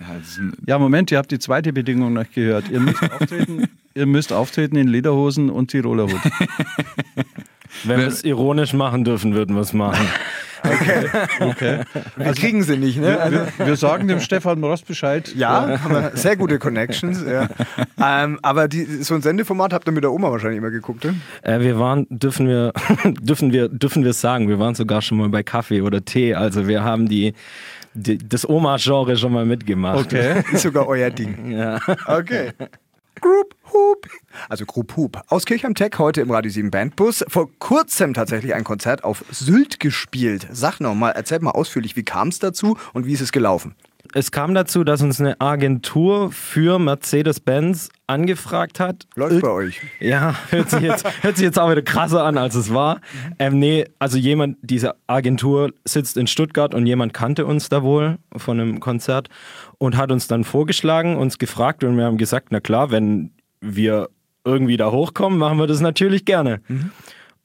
Ja, 0.66 0.78
Moment, 0.78 1.10
ihr 1.10 1.18
habt 1.18 1.30
die 1.30 1.38
zweite 1.38 1.74
Bedingung 1.74 2.14
noch 2.14 2.30
gehört. 2.30 2.70
Ihr 2.70 2.80
müsst 2.80 3.02
auftreten, 3.12 3.68
ihr 3.92 4.06
müsst 4.06 4.32
auftreten 4.32 4.76
in 4.76 4.88
Lederhosen 4.88 5.50
und 5.50 5.70
Tirolerhut. 5.70 6.22
Wenn 7.84 8.00
wir 8.00 8.06
es 8.06 8.24
ironisch 8.24 8.72
machen 8.72 9.04
dürfen, 9.04 9.34
würden 9.34 9.54
wir 9.54 9.62
es 9.62 9.72
machen. 9.72 10.06
Okay. 10.64 11.06
okay. 11.40 11.80
Wir 12.16 12.32
kriegen 12.32 12.62
sie 12.62 12.76
nicht, 12.76 12.98
ne? 12.98 13.18
Wir, 13.30 13.48
wir, 13.58 13.66
wir, 13.66 13.76
sagen 13.76 14.08
dem 14.08 14.20
Stefan 14.20 14.62
Ross 14.64 14.82
Bescheid. 14.82 15.32
Ja, 15.36 15.80
haben 15.80 15.94
wir 15.94 16.10
sehr 16.14 16.36
gute 16.36 16.58
Connections. 16.58 17.24
Ja. 17.24 17.48
Ähm, 18.02 18.38
aber 18.42 18.66
die, 18.68 18.84
so 18.84 19.14
ein 19.14 19.22
Sendeformat 19.22 19.72
habt 19.72 19.88
ihr 19.88 19.92
mit 19.92 20.02
der 20.02 20.12
Oma 20.12 20.30
wahrscheinlich 20.30 20.58
immer 20.58 20.70
geguckt, 20.70 21.04
ne? 21.04 21.14
Äh, 21.42 21.60
wir 21.60 21.78
waren, 21.78 22.06
dürfen 22.10 22.48
wir, 22.48 22.72
dürfen 23.04 23.52
wir, 23.52 23.68
dürfen 23.68 24.04
wir 24.04 24.12
sagen, 24.12 24.48
wir 24.48 24.58
waren 24.58 24.74
sogar 24.74 25.02
schon 25.02 25.18
mal 25.18 25.28
bei 25.28 25.42
Kaffee 25.42 25.80
oder 25.80 26.04
Tee. 26.04 26.34
Also 26.34 26.66
wir 26.66 26.82
haben 26.82 27.08
die, 27.08 27.34
die 27.94 28.18
das 28.18 28.48
Oma-Genre 28.48 29.16
schon 29.16 29.32
mal 29.32 29.46
mitgemacht. 29.46 30.06
Okay. 30.06 30.42
Ist 30.52 30.62
sogar 30.62 30.88
euer 30.88 31.10
Ding. 31.10 31.52
Ja. 31.52 31.78
Okay. 32.06 32.50
Group 33.20 33.54
Hoop. 33.72 34.06
Also 34.48 34.64
Group 34.64 34.96
Hoop. 34.96 35.22
Aus 35.28 35.44
Kirchheim 35.44 35.74
Tech 35.74 35.92
heute 35.98 36.20
im 36.20 36.30
Radio 36.30 36.50
7 36.50 36.70
Bandbus. 36.70 37.24
Vor 37.28 37.48
kurzem 37.58 38.14
tatsächlich 38.14 38.54
ein 38.54 38.64
Konzert 38.64 39.04
auf 39.04 39.24
Sylt 39.30 39.80
gespielt. 39.80 40.46
Sag 40.50 40.80
nochmal, 40.80 41.12
erzähl 41.16 41.40
mal 41.40 41.50
ausführlich, 41.50 41.96
wie 41.96 42.04
kam 42.04 42.28
es 42.28 42.38
dazu 42.38 42.76
und 42.92 43.06
wie 43.06 43.12
ist 43.12 43.20
es 43.20 43.32
gelaufen? 43.32 43.74
Es 44.14 44.30
kam 44.30 44.54
dazu, 44.54 44.84
dass 44.84 45.02
uns 45.02 45.20
eine 45.20 45.40
Agentur 45.40 46.32
für 46.32 46.78
Mercedes-Benz 46.78 47.90
angefragt 48.06 48.80
hat. 48.80 49.06
Läuft 49.16 49.42
bei 49.42 49.50
euch. 49.50 49.80
Ja, 50.00 50.34
hört 50.50 50.70
sich 50.70 50.80
jetzt, 50.80 51.06
hört 51.22 51.36
sich 51.36 51.44
jetzt 51.44 51.58
auch 51.58 51.70
wieder 51.70 51.82
krasser 51.82 52.24
an, 52.24 52.38
als 52.38 52.54
es 52.54 52.72
war. 52.72 53.00
Ähm, 53.38 53.58
nee, 53.58 53.84
also 53.98 54.16
jemand, 54.16 54.56
diese 54.62 54.94
Agentur 55.06 55.72
sitzt 55.84 56.16
in 56.16 56.26
Stuttgart 56.26 56.74
und 56.74 56.86
jemand 56.86 57.12
kannte 57.12 57.44
uns 57.44 57.68
da 57.68 57.82
wohl 57.82 58.18
von 58.34 58.58
einem 58.58 58.80
Konzert 58.80 59.28
und 59.76 59.96
hat 59.96 60.10
uns 60.10 60.26
dann 60.26 60.44
vorgeschlagen, 60.44 61.16
uns 61.16 61.38
gefragt 61.38 61.84
und 61.84 61.96
wir 61.96 62.04
haben 62.04 62.18
gesagt, 62.18 62.48
na 62.50 62.60
klar, 62.60 62.90
wenn 62.90 63.32
wir 63.60 64.08
irgendwie 64.44 64.78
da 64.78 64.90
hochkommen, 64.90 65.38
machen 65.38 65.58
wir 65.58 65.66
das 65.66 65.80
natürlich 65.80 66.24
gerne. 66.24 66.60
Mhm. 66.68 66.92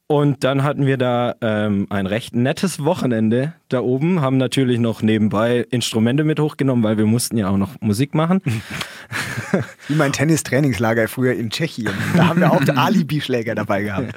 Und 0.06 0.44
dann 0.44 0.62
hatten 0.62 0.84
wir 0.84 0.98
da 0.98 1.34
ähm, 1.40 1.86
ein 1.88 2.04
recht 2.06 2.36
nettes 2.36 2.84
Wochenende 2.84 3.54
da 3.70 3.80
oben, 3.80 4.20
haben 4.20 4.36
natürlich 4.36 4.78
noch 4.78 5.00
nebenbei 5.00 5.66
Instrumente 5.70 6.24
mit 6.24 6.38
hochgenommen, 6.38 6.84
weil 6.84 6.98
wir 6.98 7.06
mussten 7.06 7.38
ja 7.38 7.48
auch 7.48 7.56
noch 7.56 7.80
Musik 7.80 8.14
machen. 8.14 8.42
Wie 9.88 9.94
mein 9.94 10.12
Tennistrainingslager 10.12 11.08
früher 11.08 11.32
in 11.32 11.48
Tschechien. 11.48 11.94
Da 12.16 12.28
haben 12.28 12.40
wir 12.40 12.52
auch 12.52 12.60
Alibi-Schläger 12.76 13.54
dabei 13.54 13.84
gehabt. 13.84 14.14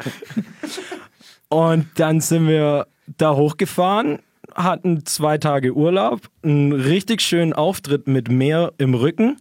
Und 1.48 1.88
dann 1.96 2.20
sind 2.20 2.50
wir 2.50 2.88
da 3.18 3.36
hochgefahren, 3.36 4.20
hatten 4.56 5.06
zwei 5.06 5.38
Tage 5.38 5.74
Urlaub, 5.74 6.20
einen 6.44 6.74
richtig 6.74 7.22
schönen 7.22 7.54
Auftritt 7.54 8.08
mit 8.08 8.30
Meer 8.30 8.74
im 8.78 8.94
Rücken. 8.94 9.38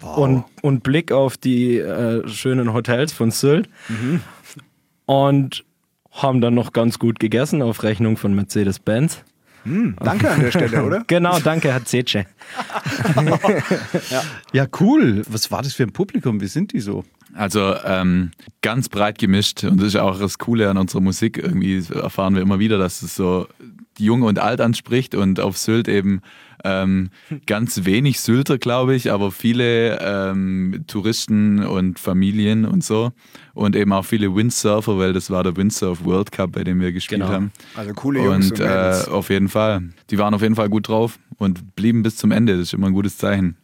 Wow. 0.00 0.16
Und, 0.16 0.44
und 0.62 0.82
Blick 0.82 1.12
auf 1.12 1.36
die 1.36 1.76
äh, 1.76 2.26
schönen 2.26 2.72
Hotels 2.72 3.12
von 3.12 3.30
Sylt. 3.32 3.68
Mhm 3.88 4.22
und 5.08 5.64
haben 6.12 6.42
dann 6.42 6.54
noch 6.54 6.74
ganz 6.74 6.98
gut 6.98 7.18
gegessen 7.18 7.62
auf 7.62 7.82
Rechnung 7.82 8.18
von 8.18 8.34
Mercedes-Benz. 8.34 9.24
Hm, 9.62 9.96
danke 9.98 10.30
an 10.30 10.40
der 10.40 10.50
Stelle, 10.50 10.84
oder? 10.84 11.02
genau, 11.06 11.38
danke, 11.38 11.72
Herr 11.72 11.84
Zetsche. 11.84 12.26
ja. 14.10 14.22
ja, 14.52 14.66
cool. 14.80 15.22
Was 15.26 15.50
war 15.50 15.62
das 15.62 15.72
für 15.72 15.84
ein 15.84 15.92
Publikum? 15.92 16.42
Wie 16.42 16.46
sind 16.46 16.74
die 16.74 16.80
so? 16.80 17.04
Also 17.34 17.74
ähm, 17.84 18.32
ganz 18.60 18.90
breit 18.90 19.18
gemischt 19.18 19.64
und 19.64 19.78
das 19.78 19.88
ist 19.88 19.96
auch 19.96 20.18
das 20.18 20.36
Coole 20.38 20.68
an 20.68 20.76
unserer 20.76 21.00
Musik. 21.00 21.38
Irgendwie 21.38 21.82
erfahren 21.94 22.34
wir 22.34 22.42
immer 22.42 22.58
wieder, 22.58 22.76
dass 22.76 23.00
es 23.00 23.14
so 23.14 23.46
jung 23.98 24.22
und 24.22 24.38
alt 24.38 24.60
anspricht 24.60 25.14
und 25.14 25.40
auf 25.40 25.56
Sylt 25.56 25.88
eben 25.88 26.20
ähm, 26.64 27.10
ganz 27.46 27.84
wenig 27.84 28.20
Sylter, 28.20 28.58
glaube 28.58 28.94
ich, 28.94 29.10
aber 29.10 29.30
viele 29.30 29.98
ähm, 30.00 30.84
Touristen 30.86 31.64
und 31.64 31.98
Familien 31.98 32.64
und 32.64 32.84
so. 32.84 33.12
Und 33.54 33.74
eben 33.74 33.92
auch 33.92 34.04
viele 34.04 34.34
Windsurfer, 34.34 34.98
weil 34.98 35.12
das 35.12 35.30
war 35.30 35.42
der 35.42 35.56
Windsurf 35.56 36.04
World 36.04 36.30
Cup, 36.30 36.52
bei 36.52 36.64
dem 36.64 36.80
wir 36.80 36.92
gespielt 36.92 37.22
genau. 37.22 37.32
haben. 37.32 37.52
Also 37.74 37.92
coole 37.94 38.22
Jungs. 38.22 38.52
Und, 38.52 38.60
und 38.60 38.66
äh, 38.66 39.10
auf 39.10 39.30
jeden 39.30 39.48
Fall. 39.48 39.82
Die 40.10 40.18
waren 40.18 40.34
auf 40.34 40.42
jeden 40.42 40.54
Fall 40.54 40.68
gut 40.68 40.88
drauf 40.88 41.18
und 41.38 41.76
blieben 41.76 42.02
bis 42.02 42.16
zum 42.16 42.30
Ende. 42.30 42.52
Das 42.52 42.62
ist 42.62 42.74
immer 42.74 42.88
ein 42.88 42.92
gutes 42.92 43.16
Zeichen. 43.16 43.56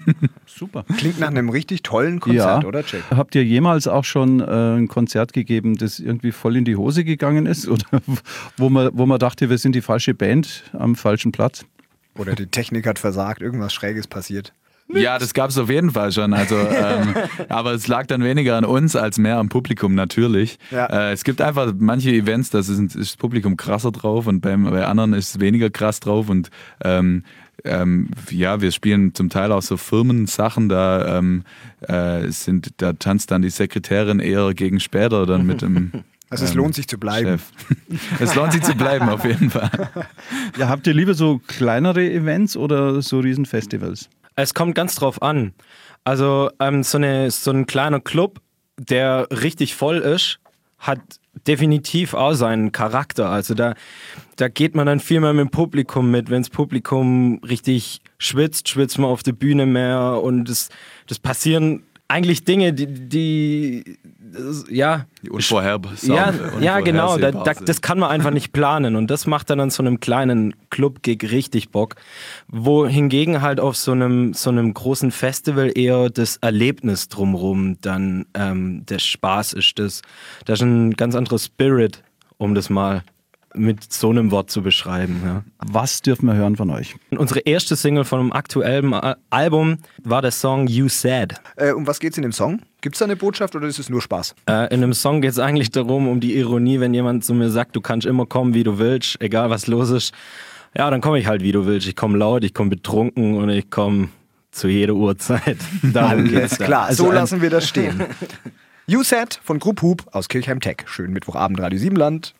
Super. 0.46 0.84
Klingt 0.96 1.20
nach 1.20 1.28
einem 1.28 1.48
richtig 1.48 1.82
tollen 1.82 2.20
Konzert, 2.20 2.62
ja. 2.62 2.68
oder 2.68 2.80
Jack? 2.80 3.02
Habt 3.10 3.34
ihr 3.34 3.44
jemals 3.44 3.86
auch 3.86 4.04
schon 4.04 4.40
äh, 4.40 4.76
ein 4.76 4.88
Konzert 4.88 5.32
gegeben, 5.32 5.76
das 5.76 6.00
irgendwie 6.00 6.32
voll 6.32 6.56
in 6.56 6.64
die 6.64 6.76
Hose 6.76 7.04
gegangen 7.04 7.46
ist? 7.46 7.68
Oder 7.70 8.02
wo 8.56 8.68
man, 8.68 8.90
wo 8.92 9.06
man 9.06 9.18
dachte, 9.18 9.50
wir 9.50 9.58
sind 9.58 9.74
die 9.74 9.80
falsche 9.80 10.14
Band 10.14 10.64
am 10.72 10.96
falschen 10.96 11.32
Platz? 11.32 11.64
Oder 12.16 12.34
die 12.34 12.46
Technik 12.46 12.86
hat 12.86 12.98
versagt, 12.98 13.40
irgendwas 13.40 13.72
Schräges 13.72 14.06
passiert. 14.06 14.52
Ja, 14.92 15.18
das 15.18 15.34
gab 15.34 15.50
es 15.50 15.58
auf 15.58 15.70
jeden 15.70 15.90
Fall 15.90 16.12
schon. 16.12 16.32
Also, 16.32 16.56
ähm, 16.56 17.14
aber 17.48 17.72
es 17.72 17.86
lag 17.86 18.06
dann 18.06 18.24
weniger 18.24 18.56
an 18.56 18.64
uns 18.64 18.96
als 18.96 19.18
mehr 19.18 19.38
am 19.38 19.48
Publikum 19.48 19.94
natürlich. 19.94 20.58
Ja. 20.70 20.86
Äh, 20.86 21.12
es 21.12 21.24
gibt 21.24 21.40
einfach 21.40 21.72
manche 21.78 22.10
Events, 22.10 22.50
da 22.50 22.58
ist, 22.58 22.96
das 22.96 23.16
Publikum 23.16 23.56
krasser 23.56 23.92
drauf 23.92 24.26
und 24.26 24.40
beim, 24.40 24.64
bei 24.64 24.84
anderen 24.84 25.12
ist 25.12 25.30
es 25.30 25.40
weniger 25.40 25.70
krass 25.70 26.00
drauf. 26.00 26.28
Und 26.28 26.50
ähm, 26.82 27.24
ähm, 27.64 28.10
ja, 28.30 28.60
wir 28.60 28.72
spielen 28.72 29.14
zum 29.14 29.28
Teil 29.28 29.52
auch 29.52 29.62
so 29.62 29.76
Firmensachen, 29.76 30.68
da 30.68 31.18
ähm, 31.18 31.44
äh, 31.80 32.28
sind, 32.30 32.70
da 32.78 32.94
tanzt 32.94 33.30
dann 33.30 33.42
die 33.42 33.50
Sekretärin 33.50 34.18
eher 34.18 34.54
gegen 34.54 34.80
später 34.80 35.26
dann 35.26 35.46
mit 35.46 35.62
dem 35.62 35.92
Also 36.30 36.44
es 36.44 36.52
ähm, 36.52 36.58
lohnt 36.58 36.74
sich 36.76 36.86
zu 36.86 36.98
bleiben. 36.98 37.38
Chef. 37.38 37.52
Es 38.20 38.34
lohnt 38.34 38.52
sich 38.52 38.62
zu 38.62 38.74
bleiben, 38.74 39.08
auf 39.08 39.24
jeden 39.24 39.50
Fall. 39.50 39.70
Ja, 40.56 40.68
habt 40.68 40.86
ihr 40.86 40.94
lieber 40.94 41.14
so 41.14 41.40
kleinere 41.46 42.08
Events 42.08 42.56
oder 42.56 43.02
so 43.02 43.20
Riesenfestivals? 43.20 44.08
Es 44.36 44.54
kommt 44.54 44.74
ganz 44.74 44.94
drauf 44.94 45.22
an. 45.22 45.52
Also 46.04 46.50
ähm, 46.60 46.82
so, 46.82 46.98
eine, 46.98 47.30
so 47.30 47.50
ein 47.50 47.66
kleiner 47.66 48.00
Club, 48.00 48.40
der 48.78 49.28
richtig 49.30 49.74
voll 49.74 49.98
ist, 49.98 50.38
hat 50.78 51.00
definitiv 51.46 52.14
auch 52.14 52.32
seinen 52.32 52.72
Charakter. 52.72 53.28
Also 53.28 53.54
da, 53.54 53.74
da 54.36 54.48
geht 54.48 54.74
man 54.74 54.86
dann 54.86 55.00
viel 55.00 55.20
mehr 55.20 55.32
mit 55.32 55.46
dem 55.46 55.50
Publikum 55.50 56.10
mit. 56.10 56.30
Wenn 56.30 56.42
das 56.42 56.50
Publikum 56.50 57.40
richtig 57.44 58.00
schwitzt, 58.18 58.68
schwitzt 58.68 58.98
man 58.98 59.10
auf 59.10 59.22
der 59.22 59.32
Bühne 59.32 59.66
mehr 59.66 60.20
und 60.22 60.48
das, 60.48 60.68
das 61.06 61.18
passieren 61.18 61.82
eigentlich 62.10 62.44
Dinge, 62.44 62.72
die, 62.72 62.86
die 62.86 63.98
ja. 64.68 65.06
Die 65.22 65.30
unvorhersehbar. 65.30 65.94
Ja, 66.02 66.60
ja, 66.60 66.80
genau. 66.80 67.16
Da, 67.18 67.30
da, 67.30 67.54
das 67.54 67.80
kann 67.80 67.98
man 67.98 68.10
einfach 68.10 68.30
nicht 68.30 68.52
planen. 68.52 68.96
Und 68.96 69.10
das 69.10 69.26
macht 69.26 69.50
dann 69.50 69.60
an 69.60 69.70
so 69.70 69.82
einem 69.82 70.00
kleinen 70.00 70.54
Club-Gig 70.70 71.30
richtig 71.30 71.70
Bock. 71.70 71.96
Wohingegen 72.48 73.42
halt 73.42 73.60
auf 73.60 73.76
so 73.76 73.92
einem, 73.92 74.34
so 74.34 74.50
einem 74.50 74.72
großen 74.74 75.10
Festival 75.10 75.72
eher 75.74 76.10
das 76.10 76.36
Erlebnis 76.38 77.08
drumherum 77.08 77.78
dann 77.80 78.26
ähm, 78.34 78.84
der 78.86 78.98
Spaß 78.98 79.54
ist. 79.54 79.78
Das, 79.78 80.02
das 80.44 80.60
ist 80.60 80.64
ein 80.64 80.92
ganz 80.94 81.14
anderer 81.14 81.38
Spirit, 81.38 82.02
um 82.38 82.54
das 82.54 82.70
mal 82.70 83.02
mit 83.54 83.92
so 83.92 84.10
einem 84.10 84.30
Wort 84.30 84.50
zu 84.50 84.62
beschreiben. 84.62 85.22
Ja. 85.24 85.42
Was 85.58 86.02
dürfen 86.02 86.26
wir 86.26 86.34
hören 86.34 86.56
von 86.56 86.70
euch? 86.70 86.96
Unsere 87.10 87.40
erste 87.40 87.76
Single 87.76 88.04
von 88.04 88.20
einem 88.20 88.32
aktuellen 88.32 88.94
Album 89.30 89.78
war 90.04 90.22
der 90.22 90.30
Song 90.30 90.66
You 90.66 90.88
Said. 90.88 91.34
Äh, 91.56 91.72
um 91.72 91.86
was 91.86 91.98
geht 92.00 92.12
es 92.12 92.18
in 92.18 92.22
dem 92.22 92.32
Song? 92.32 92.60
Gibt 92.80 92.94
es 92.94 93.00
da 93.00 93.06
eine 93.06 93.16
Botschaft 93.16 93.56
oder 93.56 93.66
ist 93.66 93.78
es 93.78 93.90
nur 93.90 94.00
Spaß? 94.00 94.34
Äh, 94.48 94.72
in 94.72 94.80
dem 94.80 94.92
Song 94.92 95.20
geht 95.20 95.32
es 95.32 95.38
eigentlich 95.38 95.70
darum, 95.70 96.08
um 96.08 96.20
die 96.20 96.36
Ironie, 96.36 96.80
wenn 96.80 96.94
jemand 96.94 97.24
zu 97.24 97.34
mir 97.34 97.50
sagt, 97.50 97.76
du 97.76 97.80
kannst 97.80 98.06
immer 98.06 98.26
kommen, 98.26 98.54
wie 98.54 98.62
du 98.62 98.78
willst, 98.78 99.20
egal 99.20 99.50
was 99.50 99.66
los 99.66 99.90
ist. 99.90 100.14
Ja, 100.76 100.88
dann 100.88 101.00
komme 101.00 101.18
ich 101.18 101.26
halt, 101.26 101.42
wie 101.42 101.52
du 101.52 101.66
willst. 101.66 101.88
Ich 101.88 101.96
komme 101.96 102.16
laut, 102.16 102.44
ich 102.44 102.54
komme 102.54 102.70
betrunken 102.70 103.36
und 103.36 103.50
ich 103.50 103.70
komme 103.70 104.08
zu 104.52 104.68
jeder 104.68 104.94
Uhrzeit. 104.94 105.58
Alles 105.94 106.58
klar, 106.58 106.86
also 106.86 107.06
so 107.06 107.12
lassen 107.12 107.42
wir 107.42 107.50
das 107.50 107.68
stehen. 107.68 108.04
You 108.86 109.02
Said 109.02 109.40
von 109.42 109.58
Group 109.58 109.82
Hoop 109.82 110.06
aus 110.12 110.28
Kirchheim 110.28 110.60
Tech. 110.60 110.78
Schönen 110.86 111.12
Mittwochabend, 111.12 111.60
Radio 111.60 111.78
Siebenland. 111.78 112.34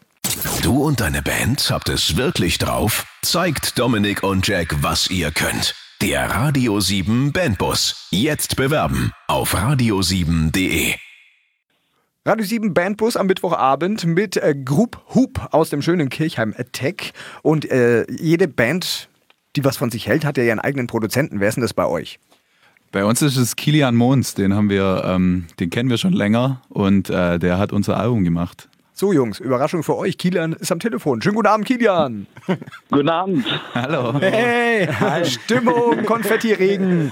Du 0.62 0.84
und 0.84 1.00
deine 1.00 1.22
Band 1.22 1.70
habt 1.70 1.88
es 1.88 2.16
wirklich 2.16 2.58
drauf? 2.58 3.06
Zeigt 3.22 3.78
Dominik 3.78 4.22
und 4.22 4.46
Jack, 4.46 4.82
was 4.82 5.10
ihr 5.10 5.30
könnt. 5.30 5.74
Der 6.02 6.30
Radio 6.30 6.80
7 6.80 7.32
Bandbus. 7.32 8.08
Jetzt 8.10 8.56
bewerben 8.56 9.12
auf 9.26 9.54
radio7.de. 9.54 10.94
Radio 12.26 12.44
7 12.44 12.74
Bandbus 12.74 13.16
am 13.16 13.26
Mittwochabend 13.26 14.04
mit 14.04 14.36
äh, 14.36 14.54
Group 14.54 15.00
Hoop 15.14 15.48
aus 15.52 15.70
dem 15.70 15.82
schönen 15.82 16.10
Kirchheim 16.10 16.54
Attack. 16.56 17.12
Und 17.42 17.70
äh, 17.70 18.04
jede 18.10 18.46
Band, 18.46 19.08
die 19.56 19.64
was 19.64 19.78
von 19.78 19.90
sich 19.90 20.06
hält, 20.06 20.24
hat 20.24 20.36
ja 20.36 20.44
ihren 20.44 20.60
eigenen 20.60 20.86
Produzenten. 20.86 21.40
Wer 21.40 21.48
ist 21.48 21.54
denn 21.54 21.62
das 21.62 21.74
bei 21.74 21.86
euch? 21.86 22.18
Bei 22.92 23.04
uns 23.04 23.22
ist 23.22 23.36
es 23.36 23.56
Kilian 23.56 23.96
Mons, 23.96 24.34
den 24.34 24.54
haben 24.54 24.68
wir, 24.68 25.02
ähm, 25.06 25.46
den 25.58 25.70
kennen 25.70 25.90
wir 25.90 25.96
schon 25.98 26.12
länger 26.12 26.60
und 26.68 27.08
äh, 27.08 27.38
der 27.38 27.56
hat 27.58 27.72
unser 27.72 27.96
Album 27.96 28.24
gemacht. 28.24 28.68
So, 29.00 29.14
Jungs, 29.14 29.40
Überraschung 29.40 29.82
für 29.82 29.96
euch. 29.96 30.18
Kilian 30.18 30.52
ist 30.52 30.70
am 30.70 30.78
Telefon. 30.78 31.22
Schönen 31.22 31.36
guten 31.36 31.48
Abend, 31.48 31.66
Kilian. 31.66 32.26
Guten 32.90 33.08
Abend. 33.08 33.46
Hallo. 33.72 34.20
Hey, 34.20 34.86
Stimmung, 35.24 36.02
Konfettiregen. 36.04 37.10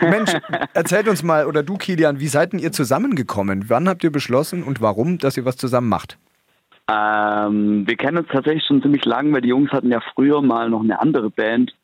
Mensch, 0.00 0.32
erzählt 0.72 1.06
uns 1.08 1.22
mal, 1.22 1.44
oder 1.44 1.62
du, 1.62 1.76
Kilian, 1.76 2.18
wie 2.18 2.28
seid 2.28 2.54
denn 2.54 2.60
ihr 2.60 2.72
zusammengekommen? 2.72 3.68
Wann 3.68 3.90
habt 3.90 4.04
ihr 4.04 4.10
beschlossen 4.10 4.62
und 4.62 4.80
warum, 4.80 5.18
dass 5.18 5.36
ihr 5.36 5.44
was 5.44 5.58
zusammen 5.58 5.90
macht? 5.90 6.16
Ähm, 6.90 7.86
wir 7.86 7.96
kennen 7.96 8.16
uns 8.16 8.28
tatsächlich 8.32 8.64
schon 8.64 8.80
ziemlich 8.80 9.04
lang, 9.04 9.34
weil 9.34 9.42
die 9.42 9.50
Jungs 9.50 9.72
hatten 9.72 9.90
ja 9.90 10.00
früher 10.14 10.40
mal 10.40 10.70
noch 10.70 10.82
eine 10.82 10.98
andere 10.98 11.28
Band, 11.28 11.74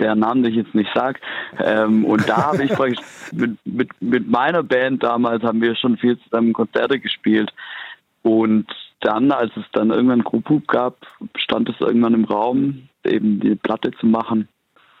der 0.00 0.14
Namen, 0.14 0.42
den 0.42 0.52
ich 0.52 0.64
jetzt 0.64 0.74
nicht 0.74 0.88
sage. 0.94 1.20
Ähm, 1.62 2.02
und 2.06 2.26
da 2.26 2.46
habe 2.46 2.64
ich 2.64 2.70
praktisch 2.70 3.04
mit, 3.32 3.58
mit, 3.66 3.90
mit 4.00 4.26
meiner 4.26 4.62
Band 4.62 5.02
damals 5.02 5.42
haben 5.42 5.60
wir 5.60 5.76
schon 5.76 5.98
viel 5.98 6.18
zusammen 6.20 6.54
Konzerte 6.54 6.98
gespielt. 6.98 7.52
Und 8.28 8.66
dann, 9.00 9.32
als 9.32 9.50
es 9.56 9.64
dann 9.72 9.88
irgendwann 9.88 10.22
Group 10.22 10.50
Hoop 10.50 10.68
gab, 10.68 10.98
stand 11.38 11.66
es 11.70 11.76
irgendwann 11.80 12.12
im 12.12 12.24
Raum, 12.24 12.88
eben 13.06 13.40
die 13.40 13.54
Platte 13.54 13.90
zu 13.92 14.06
machen. 14.06 14.48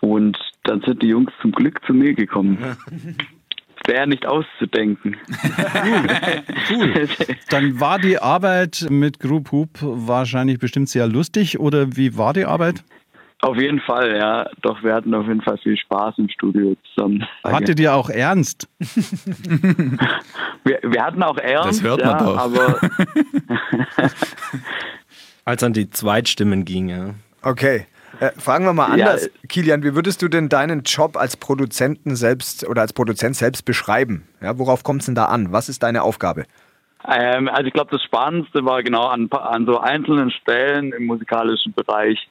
Und 0.00 0.38
dann 0.64 0.80
sind 0.80 1.02
die 1.02 1.08
Jungs 1.08 1.30
zum 1.42 1.52
Glück 1.52 1.84
zu 1.86 1.92
mir 1.92 2.14
gekommen. 2.14 2.56
Wäre 3.86 4.06
nicht 4.06 4.26
auszudenken. 4.26 5.16
cool. 5.74 6.06
cool. 6.70 7.08
Dann 7.50 7.80
war 7.80 7.98
die 7.98 8.18
Arbeit 8.18 8.86
mit 8.88 9.20
Group 9.20 9.52
Hoop 9.52 9.78
wahrscheinlich 9.82 10.58
bestimmt 10.58 10.88
sehr 10.88 11.06
lustig 11.06 11.60
oder 11.60 11.96
wie 11.96 12.16
war 12.16 12.32
die 12.32 12.46
Arbeit? 12.46 12.82
Auf 13.40 13.56
jeden 13.56 13.80
Fall, 13.80 14.16
ja. 14.16 14.50
Doch 14.62 14.82
wir 14.82 14.94
hatten 14.94 15.14
auf 15.14 15.26
jeden 15.26 15.42
Fall 15.42 15.58
viel 15.58 15.76
Spaß 15.76 16.18
im 16.18 16.28
Studio 16.28 16.76
zusammen. 16.94 17.24
Hattet 17.44 17.78
ihr 17.78 17.94
auch 17.94 18.10
ernst? 18.10 18.68
wir, 20.64 20.80
wir, 20.82 21.02
hatten 21.02 21.22
auch 21.22 21.38
ernst. 21.38 21.80
Das 21.80 21.82
hört 21.82 22.04
man 22.04 22.18
ja, 22.18 22.24
doch. 22.24 22.36
Aber 22.36 22.80
Als 25.44 25.62
an 25.62 25.72
die 25.72 25.88
Zweitstimmen 25.88 26.64
ging, 26.64 26.88
ja. 26.88 27.14
Okay. 27.42 27.86
Äh, 28.20 28.32
fragen 28.38 28.64
wir 28.64 28.72
mal 28.72 28.86
anders. 28.86 29.26
Ja, 29.26 29.30
Kilian, 29.48 29.82
wie 29.84 29.94
würdest 29.94 30.20
du 30.20 30.28
denn 30.28 30.48
deinen 30.48 30.82
Job 30.82 31.16
als 31.16 31.36
Produzenten 31.36 32.16
selbst 32.16 32.68
oder 32.68 32.82
als 32.82 32.92
Produzent 32.92 33.36
selbst 33.36 33.64
beschreiben? 33.64 34.26
Ja, 34.42 34.58
worauf 34.58 34.82
kommt 34.82 35.02
es 35.02 35.06
denn 35.06 35.14
da 35.14 35.26
an? 35.26 35.52
Was 35.52 35.68
ist 35.68 35.82
deine 35.82 36.02
Aufgabe? 36.02 36.44
Ähm, 37.06 37.48
also 37.48 37.66
ich 37.66 37.72
glaube, 37.72 37.90
das 37.92 38.02
Spannendste 38.02 38.64
war 38.64 38.82
genau 38.82 39.06
an, 39.06 39.30
an 39.30 39.64
so 39.66 39.78
einzelnen 39.78 40.30
Stellen 40.32 40.92
im 40.92 41.06
musikalischen 41.06 41.72
Bereich 41.72 42.28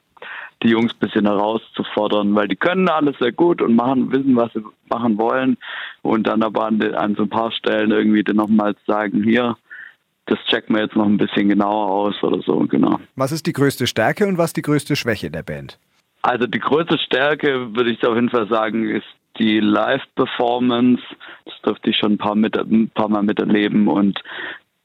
die 0.62 0.70
Jungs 0.70 0.92
ein 0.92 0.98
bisschen 0.98 1.26
herauszufordern, 1.26 2.34
weil 2.34 2.48
die 2.48 2.56
können 2.56 2.88
alles 2.88 3.16
sehr 3.18 3.32
gut 3.32 3.62
und 3.62 3.76
machen, 3.76 4.10
wissen, 4.10 4.34
was 4.36 4.52
sie 4.52 4.62
machen 4.88 5.16
wollen. 5.18 5.56
Und 6.02 6.26
dann 6.26 6.42
aber 6.42 6.66
an, 6.66 6.80
den, 6.80 6.94
an 6.94 7.14
so 7.14 7.22
ein 7.22 7.28
paar 7.28 7.52
Stellen 7.52 7.90
irgendwie 7.90 8.24
dann 8.24 8.36
nochmal 8.36 8.74
sagen, 8.86 9.22
hier, 9.22 9.56
das 10.26 10.38
checken 10.50 10.74
wir 10.74 10.82
jetzt 10.82 10.96
noch 10.96 11.06
ein 11.06 11.16
bisschen 11.16 11.48
genauer 11.48 11.90
aus 11.90 12.22
oder 12.22 12.42
so, 12.42 12.58
genau. 12.60 13.00
Was 13.16 13.32
ist 13.32 13.46
die 13.46 13.52
größte 13.52 13.86
Stärke 13.86 14.26
und 14.26 14.36
was 14.36 14.52
die 14.52 14.62
größte 14.62 14.96
Schwäche 14.96 15.30
der 15.30 15.42
Band? 15.42 15.78
Also 16.22 16.46
die 16.46 16.58
größte 16.58 16.98
Stärke, 16.98 17.74
würde 17.74 17.90
ich 17.90 18.04
auf 18.04 18.14
jeden 18.14 18.30
Fall 18.30 18.48
sagen, 18.48 18.88
ist 18.90 19.06
die 19.38 19.60
Live-Performance. 19.60 21.02
Das 21.44 21.54
durfte 21.62 21.90
ich 21.90 21.96
schon 21.96 22.12
ein 22.12 22.18
paar, 22.18 22.34
mit, 22.34 22.56
ein 22.56 22.90
paar 22.90 23.08
Mal 23.08 23.22
miterleben 23.22 23.88
und 23.88 24.20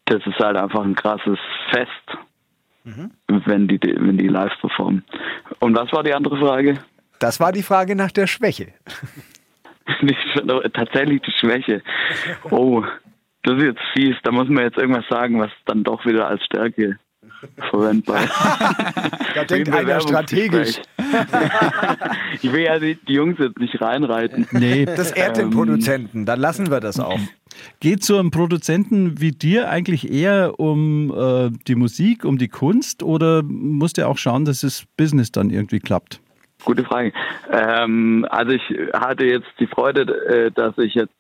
das 0.06 0.26
ist 0.26 0.40
halt 0.40 0.58
einfach 0.58 0.84
ein 0.84 0.96
krasses 0.96 1.40
Fest 1.72 2.18
mhm. 2.84 3.12
wenn, 3.46 3.68
die, 3.68 3.80
wenn 3.82 4.18
die 4.18 4.28
live 4.28 4.54
performen. 4.60 5.04
Und 5.60 5.76
was 5.76 5.92
war 5.92 6.04
die 6.04 6.14
andere 6.14 6.38
Frage? 6.38 6.80
Das 7.20 7.40
war 7.40 7.52
die 7.52 7.64
Frage 7.64 7.96
nach 7.96 8.12
der 8.12 8.28
Schwäche. 8.28 8.74
Tatsächlich 10.74 11.22
die 11.22 11.32
Schwäche. 11.32 11.82
Oh, 12.50 12.84
das 13.44 13.58
ist 13.58 13.64
jetzt 13.64 13.82
fies. 13.94 14.16
Da 14.24 14.32
muss 14.32 14.48
man 14.48 14.64
jetzt 14.64 14.78
irgendwas 14.78 15.06
sagen, 15.10 15.40
was 15.40 15.52
dann 15.66 15.84
doch 15.84 16.06
wieder 16.06 16.28
als 16.28 16.44
Stärke 16.46 16.98
verwendbar 17.70 18.24
ist. 18.24 18.34
da 19.36 19.44
denkt 19.44 19.74
einer 19.74 20.00
strategisch. 20.00 20.82
ich 22.42 22.52
will 22.52 22.64
ja 22.64 22.80
die, 22.80 22.96
die, 22.96 23.14
Jungs 23.14 23.38
jetzt 23.40 23.60
nicht 23.60 23.82
reinreiten. 23.82 24.48
Nee. 24.52 24.86
Das 24.86 25.12
ehrt 25.12 25.38
den 25.38 25.46
ähm, 25.46 25.52
Produzenten, 25.52 26.26
dann 26.26 26.40
lassen 26.40 26.72
wir 26.72 26.80
das 26.80 27.00
auch. 27.00 27.20
Geht 27.80 28.04
so 28.04 28.18
einem 28.18 28.32
Produzenten 28.32 29.20
wie 29.20 29.32
dir 29.32 29.70
eigentlich 29.70 30.12
eher 30.12 30.60
um 30.60 31.12
äh, 31.12 31.52
die 31.68 31.76
Musik, 31.76 32.26
um 32.26 32.38
die 32.38 32.48
Kunst 32.48 33.04
oder 33.04 33.44
musst 33.44 33.98
du 33.98 34.08
auch 34.08 34.18
schauen, 34.18 34.46
dass 34.46 34.62
das 34.62 34.86
Business 34.98 35.32
dann 35.32 35.50
irgendwie 35.50 35.80
klappt? 35.80 36.20
Gute 36.64 36.84
Frage. 36.84 37.12
Ähm, 37.52 38.26
also 38.30 38.54
ich 38.54 38.62
hatte 38.94 39.26
jetzt 39.26 39.50
die 39.60 39.68
Freude, 39.68 40.02
äh, 40.28 40.52
dass 40.52 40.78
ich 40.78 40.94
jetzt 40.96 41.14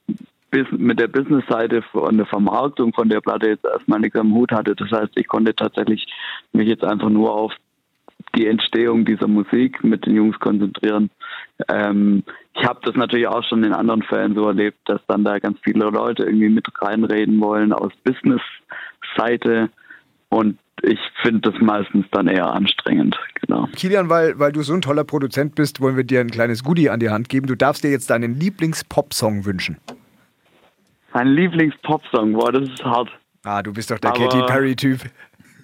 mit 0.71 0.99
der 0.99 1.07
Business-Seite 1.07 1.81
von 1.91 2.15
der 2.15 2.27
Vermarktung 2.27 2.93
von 2.93 3.09
der 3.09 3.21
Platte 3.21 3.49
jetzt 3.49 3.65
erstmal 3.65 3.99
nichts 3.99 4.17
am 4.17 4.33
Hut 4.33 4.51
hatte. 4.51 4.75
Das 4.75 4.91
heißt, 4.91 5.13
ich 5.15 5.27
konnte 5.27 5.55
tatsächlich 5.55 6.05
mich 6.51 6.67
jetzt 6.67 6.83
einfach 6.83 7.09
nur 7.09 7.33
auf 7.33 7.51
die 8.35 8.47
Entstehung 8.47 9.05
dieser 9.05 9.27
Musik 9.27 9.83
mit 9.83 10.05
den 10.05 10.15
Jungs 10.15 10.39
konzentrieren. 10.39 11.09
Ähm, 11.67 12.23
ich 12.55 12.65
habe 12.65 12.79
das 12.83 12.95
natürlich 12.95 13.27
auch 13.27 13.43
schon 13.43 13.63
in 13.63 13.73
anderen 13.73 14.03
Fällen 14.03 14.35
so 14.35 14.47
erlebt, 14.47 14.77
dass 14.85 15.01
dann 15.07 15.23
da 15.23 15.39
ganz 15.39 15.57
viele 15.63 15.85
Leute 15.89 16.23
irgendwie 16.23 16.49
mit 16.49 16.67
reinreden 16.81 17.39
wollen 17.39 17.73
aus 17.73 17.91
Business-Seite 18.03 19.69
und 20.29 20.57
ich 20.81 20.99
finde 21.21 21.51
das 21.51 21.61
meistens 21.61 22.05
dann 22.11 22.27
eher 22.27 22.51
anstrengend, 22.51 23.17
genau. 23.39 23.67
Kilian, 23.75 24.09
weil, 24.09 24.37
weil 24.39 24.51
du 24.51 24.63
so 24.63 24.73
ein 24.73 24.81
toller 24.81 25.03
Produzent 25.03 25.55
bist, 25.55 25.79
wollen 25.79 25.95
wir 25.95 26.03
dir 26.03 26.19
ein 26.19 26.31
kleines 26.31 26.63
Goodie 26.63 26.89
an 26.89 26.99
die 26.99 27.09
Hand 27.09 27.29
geben. 27.29 27.47
Du 27.47 27.55
darfst 27.55 27.83
dir 27.83 27.91
jetzt 27.91 28.09
deinen 28.09 28.39
Lieblings-Pop-Song 28.39 29.45
wünschen. 29.45 29.77
Mein 31.13 31.27
Lieblings-Pop-Song, 31.27 32.33
boah, 32.33 32.51
das 32.51 32.67
ist 32.67 32.83
hart. 32.83 33.09
Ah, 33.43 33.61
du 33.61 33.71
bist 33.71 33.91
doch 33.91 33.99
der 33.99 34.11
Aber, 34.11 34.27
Katy 34.27 34.41
Perry-Typ. 34.47 34.99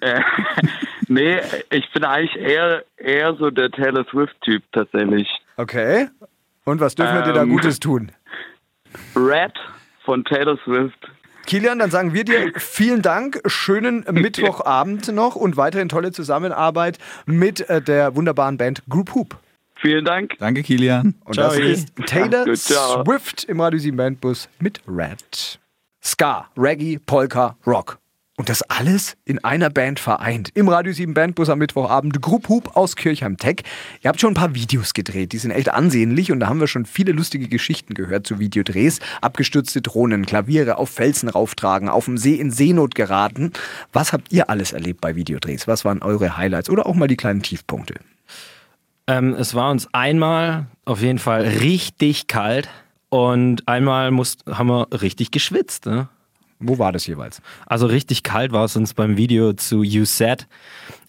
Nee, 1.10 1.40
ich 1.70 1.92
bin 1.92 2.04
eigentlich 2.04 2.40
eher, 2.40 2.84
eher 2.96 3.34
so 3.34 3.50
der 3.50 3.68
Taylor 3.72 4.06
Swift-Typ 4.12 4.62
tatsächlich. 4.70 5.28
Okay. 5.56 6.06
Und 6.64 6.78
was 6.78 6.94
dürfen 6.94 7.16
wir 7.16 7.22
dir 7.22 7.32
da 7.32 7.42
ähm, 7.42 7.50
Gutes 7.50 7.80
tun? 7.80 8.12
Red 9.16 9.52
von 10.04 10.24
Taylor 10.24 10.56
Swift. 10.64 11.10
Kilian, 11.46 11.80
dann 11.80 11.90
sagen 11.90 12.14
wir 12.14 12.22
dir 12.22 12.52
vielen 12.54 13.02
Dank, 13.02 13.40
schönen 13.46 14.04
Mittwochabend 14.12 15.08
noch 15.12 15.34
und 15.34 15.56
weiterhin 15.56 15.88
tolle 15.88 16.12
Zusammenarbeit 16.12 16.98
mit 17.26 17.68
äh, 17.68 17.82
der 17.82 18.14
wunderbaren 18.14 18.56
Band 18.56 18.84
Group 18.88 19.12
Hoop. 19.16 19.36
Vielen 19.80 20.04
Dank. 20.04 20.34
Danke, 20.38 20.62
Kilian. 20.62 21.16
Und 21.24 21.34
ciao. 21.34 21.48
das 21.48 21.58
ist 21.58 21.88
Taylor 22.06 22.44
Gut, 22.44 22.56
Swift 22.56 23.44
im 23.44 23.60
Radio 23.60 23.80
7 23.80 23.96
Bandbus 23.96 24.48
mit 24.60 24.80
Red. 24.86 25.58
Ska, 26.00 26.48
Reggae, 26.56 27.00
Polka, 27.04 27.56
Rock 27.66 27.98
Und 28.40 28.48
das 28.48 28.62
alles 28.62 29.18
in 29.26 29.44
einer 29.44 29.68
Band 29.68 30.00
vereint. 30.00 30.48
Im 30.54 30.70
Radio 30.70 30.94
7 30.94 31.12
Bandbus 31.12 31.50
am 31.50 31.58
Mittwochabend. 31.58 32.22
Group 32.22 32.48
Hoop 32.48 32.74
aus 32.74 32.96
Kirchheim 32.96 33.36
Tech. 33.36 33.56
Ihr 34.00 34.08
habt 34.08 34.18
schon 34.18 34.30
ein 34.30 34.34
paar 34.34 34.54
Videos 34.54 34.94
gedreht. 34.94 35.32
Die 35.32 35.36
sind 35.36 35.50
echt 35.50 35.68
ansehnlich 35.68 36.32
und 36.32 36.40
da 36.40 36.46
haben 36.46 36.58
wir 36.58 36.66
schon 36.66 36.86
viele 36.86 37.12
lustige 37.12 37.48
Geschichten 37.48 37.92
gehört 37.92 38.26
zu 38.26 38.38
Videodrehs. 38.38 39.00
Abgestürzte 39.20 39.82
Drohnen, 39.82 40.24
Klaviere 40.24 40.78
auf 40.78 40.88
Felsen 40.88 41.28
rauftragen, 41.28 41.90
auf 41.90 42.06
dem 42.06 42.16
See 42.16 42.36
in 42.36 42.50
Seenot 42.50 42.94
geraten. 42.94 43.52
Was 43.92 44.14
habt 44.14 44.32
ihr 44.32 44.48
alles 44.48 44.72
erlebt 44.72 45.02
bei 45.02 45.16
Videodrehs? 45.16 45.68
Was 45.68 45.84
waren 45.84 46.00
eure 46.00 46.38
Highlights 46.38 46.70
oder 46.70 46.86
auch 46.86 46.94
mal 46.94 47.08
die 47.08 47.18
kleinen 47.18 47.42
Tiefpunkte? 47.42 47.96
Ähm, 49.06 49.34
es 49.34 49.54
war 49.54 49.70
uns 49.70 49.86
einmal 49.92 50.64
auf 50.86 51.02
jeden 51.02 51.18
Fall 51.18 51.42
richtig 51.42 52.26
kalt 52.26 52.70
und 53.10 53.68
einmal 53.68 54.10
musst, 54.10 54.46
haben 54.46 54.68
wir 54.68 54.88
richtig 55.02 55.30
geschwitzt. 55.30 55.84
Ne? 55.84 56.08
Wo 56.60 56.78
war 56.78 56.92
das 56.92 57.06
jeweils? 57.06 57.40
Also 57.66 57.86
richtig 57.86 58.22
kalt 58.22 58.52
war 58.52 58.64
es 58.64 58.76
uns 58.76 58.94
beim 58.94 59.16
Video 59.16 59.52
zu 59.54 59.82
You 59.82 60.04
Said. 60.04 60.46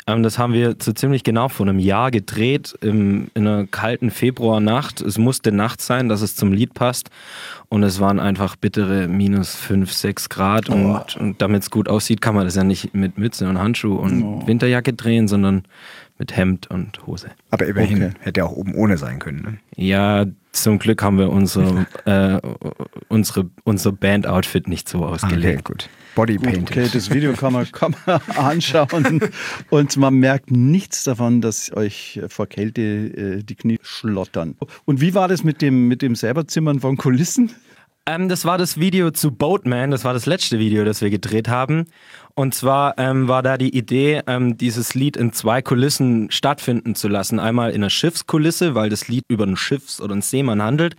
Ähm, 0.07 0.23
das 0.23 0.39
haben 0.39 0.53
wir 0.53 0.75
so 0.79 0.93
ziemlich 0.93 1.23
genau 1.23 1.47
vor 1.47 1.67
einem 1.67 1.79
Jahr 1.79 2.11
gedreht, 2.11 2.75
im, 2.81 3.29
in 3.33 3.47
einer 3.47 3.67
kalten 3.67 4.09
Februarnacht. 4.09 5.01
Es 5.01 5.17
musste 5.17 5.51
Nacht 5.51 5.81
sein, 5.81 6.09
dass 6.09 6.21
es 6.21 6.35
zum 6.35 6.53
Lied 6.53 6.73
passt. 6.73 7.09
Und 7.69 7.83
es 7.83 7.99
waren 7.99 8.19
einfach 8.19 8.55
bittere 8.55 9.07
minus 9.07 9.55
5, 9.55 9.91
6 9.91 10.29
Grad. 10.29 10.69
Oh. 10.69 10.73
Und, 10.73 11.17
und 11.17 11.41
damit 11.41 11.63
es 11.63 11.69
gut 11.69 11.87
aussieht, 11.87 12.21
kann 12.21 12.35
man 12.35 12.45
das 12.45 12.55
ja 12.55 12.63
nicht 12.63 12.93
mit 12.93 13.17
Mütze 13.17 13.47
und 13.47 13.59
Handschuh 13.59 13.95
und 13.95 14.23
oh. 14.23 14.47
Winterjacke 14.47 14.93
drehen, 14.93 15.27
sondern 15.27 15.63
mit 16.17 16.35
Hemd 16.35 16.69
und 16.69 17.05
Hose. 17.07 17.31
Aber 17.49 17.65
immerhin 17.65 18.03
okay. 18.03 18.13
hätte 18.19 18.41
er 18.41 18.45
auch 18.47 18.55
oben 18.55 18.75
ohne 18.75 18.97
sein 18.97 19.19
können. 19.19 19.41
Ne? 19.41 19.57
Ja, 19.75 20.25
zum 20.51 20.79
Glück 20.79 21.01
haben 21.01 21.17
wir 21.17 21.29
unsere, 21.29 21.87
äh, 22.05 22.39
unsere, 23.07 23.49
unser 23.63 23.91
Band-Outfit 23.91 24.67
nicht 24.67 24.89
so 24.89 25.05
ausgelegt. 25.05 25.61
Okay, 25.61 25.61
gut. 25.63 25.89
Bodypainted. 26.15 26.77
Okay, 26.77 26.89
das 26.91 27.09
Video 27.09 27.33
kann 27.33 27.53
man, 27.53 27.71
kann 27.71 27.95
man 28.05 28.21
anschauen 28.35 29.21
und 29.69 29.97
man 29.97 30.13
merkt 30.15 30.51
nichts 30.51 31.05
davon, 31.05 31.39
dass 31.39 31.71
euch 31.75 32.19
vor 32.27 32.47
Kälte 32.47 32.81
äh, 32.81 33.43
die 33.43 33.55
Knie 33.55 33.79
schlottern. 33.81 34.55
Und 34.83 34.99
wie 34.99 35.13
war 35.13 35.29
das 35.29 35.43
mit 35.43 35.61
dem, 35.61 35.87
mit 35.87 36.01
dem 36.01 36.15
selberzimmern 36.15 36.81
von 36.81 36.97
Kulissen? 36.97 37.51
Ähm, 38.07 38.29
das 38.29 38.45
war 38.45 38.57
das 38.57 38.79
Video 38.79 39.11
zu 39.11 39.31
Boatman, 39.31 39.91
das 39.91 40.03
war 40.03 40.13
das 40.13 40.25
letzte 40.25 40.57
Video, 40.57 40.83
das 40.83 41.01
wir 41.01 41.11
gedreht 41.11 41.47
haben. 41.47 41.85
Und 42.33 42.55
zwar 42.55 42.97
ähm, 42.97 43.27
war 43.27 43.43
da 43.43 43.57
die 43.57 43.77
Idee, 43.77 44.21
ähm, 44.25 44.57
dieses 44.57 44.95
Lied 44.95 45.17
in 45.17 45.33
zwei 45.33 45.61
Kulissen 45.61 46.31
stattfinden 46.31 46.95
zu 46.95 47.07
lassen. 47.07 47.39
Einmal 47.39 47.69
in 47.71 47.77
einer 47.77 47.91
Schiffskulisse, 47.91 48.73
weil 48.73 48.89
das 48.89 49.07
Lied 49.07 49.25
über 49.27 49.43
einen 49.43 49.57
Schiffs- 49.57 50.01
oder 50.01 50.13
einen 50.13 50.23
Seemann 50.23 50.63
handelt. 50.63 50.95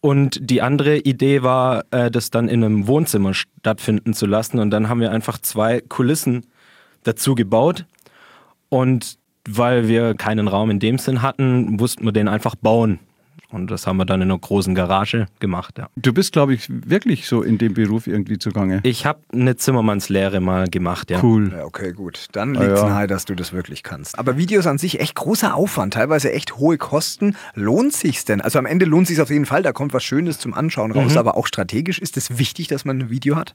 Und 0.00 0.38
die 0.40 0.62
andere 0.62 0.98
Idee 0.98 1.42
war, 1.42 1.84
äh, 1.90 2.10
das 2.10 2.30
dann 2.30 2.48
in 2.48 2.62
einem 2.62 2.86
Wohnzimmer 2.86 3.34
stattfinden 3.34 4.14
zu 4.14 4.26
lassen. 4.26 4.60
Und 4.60 4.70
dann 4.70 4.88
haben 4.88 5.00
wir 5.00 5.10
einfach 5.10 5.38
zwei 5.38 5.80
Kulissen 5.80 6.46
dazu 7.02 7.34
gebaut. 7.34 7.86
Und 8.68 9.18
weil 9.48 9.88
wir 9.88 10.14
keinen 10.14 10.46
Raum 10.46 10.70
in 10.70 10.78
dem 10.78 10.98
Sinn 10.98 11.22
hatten, 11.22 11.76
mussten 11.76 12.04
wir 12.04 12.12
den 12.12 12.28
einfach 12.28 12.54
bauen. 12.54 13.00
Und 13.50 13.70
das 13.70 13.86
haben 13.86 13.96
wir 13.96 14.04
dann 14.04 14.20
in 14.20 14.30
einer 14.30 14.38
großen 14.38 14.74
Garage 14.74 15.26
gemacht, 15.40 15.78
ja. 15.78 15.88
Du 15.96 16.12
bist, 16.12 16.32
glaube 16.32 16.52
ich, 16.52 16.68
wirklich 16.68 17.26
so 17.26 17.42
in 17.42 17.56
dem 17.56 17.72
Beruf 17.72 18.06
irgendwie 18.06 18.38
zugange. 18.38 18.80
Ich 18.82 19.06
habe 19.06 19.20
eine 19.32 19.56
Zimmermannslehre 19.56 20.40
mal 20.40 20.68
gemacht, 20.68 21.10
ja. 21.10 21.22
Cool. 21.22 21.52
Ja, 21.56 21.64
okay, 21.64 21.92
gut. 21.92 22.26
Dann 22.32 22.52
liegt 22.54 22.72
es 22.72 22.80
ah, 22.80 22.88
ja. 22.88 22.94
nahe, 22.94 23.06
dass 23.06 23.24
du 23.24 23.34
das 23.34 23.54
wirklich 23.54 23.82
kannst. 23.82 24.18
Aber 24.18 24.36
Videos 24.36 24.66
an 24.66 24.76
sich 24.76 25.00
echt 25.00 25.14
großer 25.14 25.54
Aufwand, 25.54 25.94
teilweise 25.94 26.30
echt 26.30 26.56
hohe 26.58 26.76
Kosten. 26.76 27.36
Lohnt 27.54 27.94
sich's 27.94 28.26
denn? 28.26 28.42
Also 28.42 28.58
am 28.58 28.66
Ende 28.66 28.84
lohnt 28.84 29.06
sich's 29.06 29.20
auf 29.20 29.30
jeden 29.30 29.46
Fall, 29.46 29.62
da 29.62 29.72
kommt 29.72 29.94
was 29.94 30.04
Schönes 30.04 30.38
zum 30.38 30.52
Anschauen 30.52 30.92
raus, 30.92 31.12
mhm. 31.12 31.18
aber 31.18 31.36
auch 31.38 31.46
strategisch 31.46 31.98
ist 31.98 32.18
es 32.18 32.38
wichtig, 32.38 32.68
dass 32.68 32.84
man 32.84 32.98
ein 32.98 33.10
Video 33.10 33.36
hat? 33.36 33.54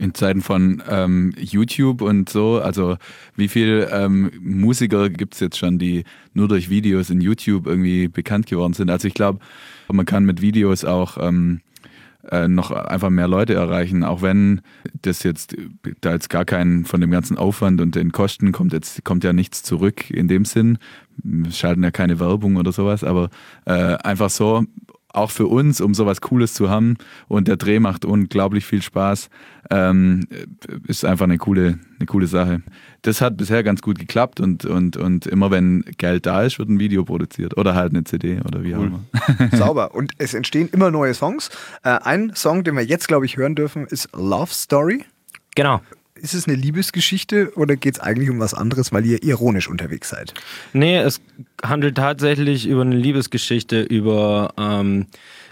In 0.00 0.14
Zeiten 0.14 0.40
von 0.40 0.82
ähm, 0.88 1.34
YouTube 1.38 2.00
und 2.00 2.28
so, 2.28 2.60
also 2.60 2.96
wie 3.36 3.48
viele 3.48 3.90
ähm, 3.90 4.30
Musiker 4.40 5.10
gibt 5.10 5.34
es 5.34 5.40
jetzt 5.40 5.58
schon, 5.58 5.78
die 5.78 6.04
nur 6.32 6.48
durch 6.48 6.70
Videos 6.70 7.10
in 7.10 7.20
YouTube 7.20 7.66
irgendwie 7.66 8.08
bekannt 8.08 8.46
geworden 8.46 8.72
sind? 8.72 8.90
Also 8.90 9.06
ich 9.06 9.14
glaube, 9.14 9.40
man 9.92 10.06
kann 10.06 10.24
mit 10.24 10.40
Videos 10.40 10.84
auch 10.84 11.18
ähm, 11.20 11.60
äh, 12.30 12.48
noch 12.48 12.70
einfach 12.70 13.10
mehr 13.10 13.28
Leute 13.28 13.54
erreichen, 13.54 14.02
auch 14.02 14.22
wenn 14.22 14.62
das 15.02 15.22
jetzt 15.22 15.56
da 16.00 16.12
jetzt 16.12 16.30
gar 16.30 16.44
keinen 16.44 16.86
von 16.86 17.00
dem 17.00 17.10
ganzen 17.10 17.36
Aufwand 17.36 17.80
und 17.80 17.94
den 17.94 18.12
Kosten 18.12 18.52
kommt 18.52 18.72
jetzt 18.72 19.04
kommt 19.04 19.22
ja 19.22 19.32
nichts 19.32 19.62
zurück 19.62 20.10
in 20.10 20.28
dem 20.28 20.44
Sinn. 20.46 20.78
Wir 21.22 21.52
schalten 21.52 21.82
ja 21.82 21.90
keine 21.90 22.18
Werbung 22.20 22.56
oder 22.56 22.72
sowas, 22.72 23.04
aber 23.04 23.28
äh, 23.66 23.96
einfach 23.96 24.30
so 24.30 24.64
auch 25.12 25.30
für 25.30 25.46
uns, 25.46 25.80
um 25.80 25.94
sowas 25.94 26.20
Cooles 26.20 26.54
zu 26.54 26.70
haben. 26.70 26.96
Und 27.28 27.48
der 27.48 27.56
Dreh 27.56 27.80
macht 27.80 28.04
unglaublich 28.04 28.64
viel 28.64 28.82
Spaß. 28.82 29.28
Ähm, 29.70 30.26
ist 30.88 31.04
einfach 31.04 31.24
eine 31.24 31.38
coole, 31.38 31.78
eine 31.98 32.06
coole 32.06 32.26
Sache. 32.26 32.62
Das 33.02 33.20
hat 33.20 33.36
bisher 33.36 33.62
ganz 33.62 33.82
gut 33.82 34.00
geklappt 34.00 34.40
und, 34.40 34.64
und, 34.64 34.96
und 34.96 35.26
immer 35.26 35.52
wenn 35.52 35.84
Geld 35.96 36.26
da 36.26 36.42
ist, 36.42 36.58
wird 36.58 36.68
ein 36.68 36.80
Video 36.80 37.04
produziert 37.04 37.56
oder 37.56 37.74
halt 37.74 37.92
eine 37.92 38.02
CD 38.02 38.40
oder 38.40 38.64
wie 38.64 38.74
cool. 38.74 38.78
auch 38.78 39.38
immer. 39.38 39.48
Sauber. 39.56 39.94
Und 40.00 40.12
es 40.18 40.34
entstehen 40.34 40.68
immer 40.72 40.90
neue 40.90 41.14
Songs. 41.14 41.50
Äh, 41.84 41.90
ein 42.02 42.32
Song, 42.34 42.64
den 42.64 42.74
wir 42.74 42.84
jetzt, 42.84 43.06
glaube 43.06 43.26
ich, 43.26 43.36
hören 43.36 43.54
dürfen, 43.54 43.86
ist 43.86 44.08
Love 44.12 44.52
Story. 44.52 45.04
Genau. 45.54 45.80
Ist 46.14 46.34
es 46.34 46.46
eine 46.46 46.56
Liebesgeschichte 46.56 47.52
oder 47.56 47.76
geht 47.76 47.94
es 47.94 48.00
eigentlich 48.00 48.28
um 48.28 48.40
was 48.40 48.52
anderes, 48.54 48.92
weil 48.92 49.06
ihr 49.06 49.22
ironisch 49.22 49.68
unterwegs 49.68 50.10
seid? 50.10 50.34
Nee, 50.72 50.98
es 50.98 51.20
handelt 51.64 51.96
tatsächlich 51.96 52.66
über 52.66 52.82
eine 52.82 52.96
Liebesgeschichte, 52.96 53.82
über. 53.82 54.52
Ähm, 54.58 55.06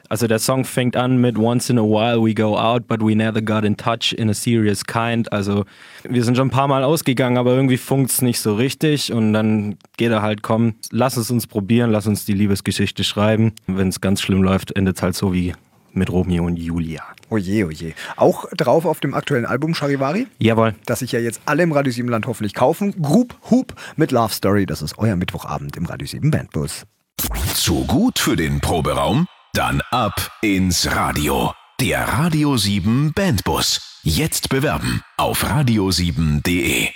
also 0.08 0.26
der 0.26 0.38
Song 0.38 0.64
fängt 0.64 0.96
an 0.96 1.20
mit 1.20 1.38
Once 1.38 1.70
in 1.70 1.78
a 1.78 1.82
while 1.82 2.22
we 2.24 2.34
go 2.34 2.58
out, 2.58 2.86
but 2.86 3.00
we 3.00 3.14
never 3.14 3.42
got 3.42 3.64
in 3.64 3.76
touch 3.76 4.12
in 4.12 4.30
a 4.30 4.34
serious 4.34 4.84
kind. 4.84 5.32
Also 5.32 5.64
wir 6.04 6.24
sind 6.24 6.36
schon 6.36 6.48
ein 6.48 6.52
paar 6.52 6.68
Mal 6.68 6.84
ausgegangen, 6.84 7.36
aber 7.36 7.54
irgendwie 7.54 7.76
funkt 7.76 8.10
es 8.10 8.22
nicht 8.22 8.40
so 8.40 8.54
richtig. 8.54 9.12
Und 9.12 9.32
dann 9.32 9.76
geht 9.96 10.10
er 10.10 10.22
halt, 10.22 10.42
komm, 10.42 10.74
lass 10.90 11.16
es 11.16 11.30
uns 11.30 11.46
probieren, 11.46 11.90
lass 11.90 12.06
uns 12.06 12.24
die 12.24 12.34
Liebesgeschichte 12.34 13.04
schreiben. 13.04 13.52
Wenn 13.66 13.88
es 13.88 14.00
ganz 14.00 14.20
schlimm 14.20 14.42
läuft, 14.42 14.74
endet 14.76 14.96
es 14.96 15.02
halt 15.02 15.14
so 15.14 15.32
wie 15.32 15.54
mit 15.92 16.10
Romeo 16.10 16.44
und 16.44 16.56
Julia. 16.56 17.02
Oje, 17.30 17.66
oje. 17.66 17.92
Auch 18.16 18.46
drauf 18.56 18.86
auf 18.86 19.00
dem 19.00 19.14
aktuellen 19.14 19.44
Album 19.44 19.74
Charivari? 19.74 20.26
Jawohl. 20.38 20.74
Das 20.86 21.00
sich 21.00 21.12
ja 21.12 21.18
jetzt 21.18 21.40
alle 21.44 21.62
im 21.62 21.72
Radio 21.72 21.92
7 21.92 22.08
Land 22.08 22.26
hoffentlich 22.26 22.54
kaufen. 22.54 22.94
Group 23.02 23.34
Hoop 23.50 23.74
mit 23.96 24.12
Love 24.12 24.32
Story. 24.32 24.64
Das 24.64 24.80
ist 24.80 24.98
euer 24.98 25.16
Mittwochabend 25.16 25.76
im 25.76 25.86
Radio 25.86 26.06
7 26.06 26.30
Bandbus. 26.30 26.84
Zu 27.54 27.84
gut 27.84 28.18
für 28.18 28.36
den 28.36 28.60
Proberaum? 28.60 29.26
Dann 29.54 29.80
ab 29.90 30.30
ins 30.42 30.94
Radio. 30.94 31.52
Der 31.80 32.06
Radio 32.06 32.56
7 32.56 33.12
Bandbus. 33.14 34.00
Jetzt 34.02 34.50
bewerben 34.50 35.02
auf 35.16 35.42
radio7.de. 35.42 36.88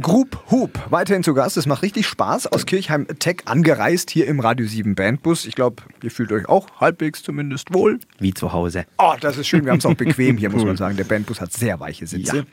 Group 0.00 0.36
Hoop, 0.50 0.78
weiterhin 0.90 1.22
zu 1.22 1.32
Gast. 1.34 1.56
Es 1.56 1.66
macht 1.66 1.82
richtig 1.82 2.08
Spaß. 2.08 2.48
Aus 2.48 2.66
Kirchheim 2.66 3.06
Tech 3.20 3.42
angereist 3.44 4.10
hier 4.10 4.26
im 4.26 4.40
Radio 4.40 4.66
7 4.66 4.96
Bandbus. 4.96 5.46
Ich 5.46 5.54
glaube, 5.54 5.84
ihr 6.02 6.10
fühlt 6.10 6.32
euch 6.32 6.48
auch 6.48 6.66
halbwegs 6.80 7.22
zumindest 7.22 7.72
wohl. 7.72 8.00
Wie 8.18 8.34
zu 8.34 8.52
Hause. 8.52 8.86
Oh, 8.98 9.14
das 9.20 9.38
ist 9.38 9.46
schön. 9.46 9.64
Wir 9.64 9.70
haben 9.70 9.78
es 9.78 9.86
auch 9.86 9.94
bequem 9.94 10.36
hier, 10.36 10.50
muss 10.50 10.64
man 10.64 10.76
sagen. 10.76 10.96
Der 10.96 11.04
Bandbus 11.04 11.40
hat 11.40 11.52
sehr 11.52 11.78
weiche 11.78 12.08
Sitze. 12.08 12.46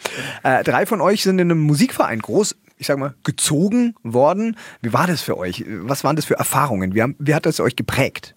Ja. 0.44 0.60
Äh, 0.60 0.64
drei 0.64 0.86
von 0.86 1.02
euch 1.02 1.24
sind 1.24 1.40
in 1.40 1.50
einem 1.50 1.62
Musikverein 1.62 2.20
groß, 2.20 2.56
ich 2.78 2.86
sag 2.86 3.00
mal, 3.00 3.16
gezogen 3.24 3.96
worden. 4.04 4.56
Wie 4.84 4.94
war 4.94 5.08
das 5.08 5.22
für 5.22 5.38
euch? 5.38 5.66
Was 5.68 6.04
waren 6.04 6.16
das 6.16 6.26
für 6.26 6.36
Erfahrungen? 6.36 6.94
Wie, 6.94 7.02
haben, 7.02 7.16
wie 7.18 7.34
hat 7.34 7.48
das 7.48 7.60
euch 7.60 7.76
geprägt? 7.76 8.36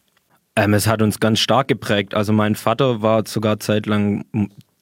Ähm, 0.56 0.74
es 0.74 0.86
hat 0.86 1.02
uns 1.02 1.20
ganz 1.20 1.40
stark 1.40 1.68
geprägt. 1.68 2.14
Also 2.14 2.32
mein 2.32 2.54
Vater 2.54 3.02
war 3.02 3.26
sogar 3.26 3.58
zeitlang 3.60 4.24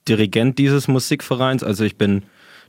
Dirigent 0.09 0.59
dieses 0.59 0.89
Musikvereins. 0.89 1.63
Also 1.63 1.85
ich 1.85 1.97
bin 1.97 2.25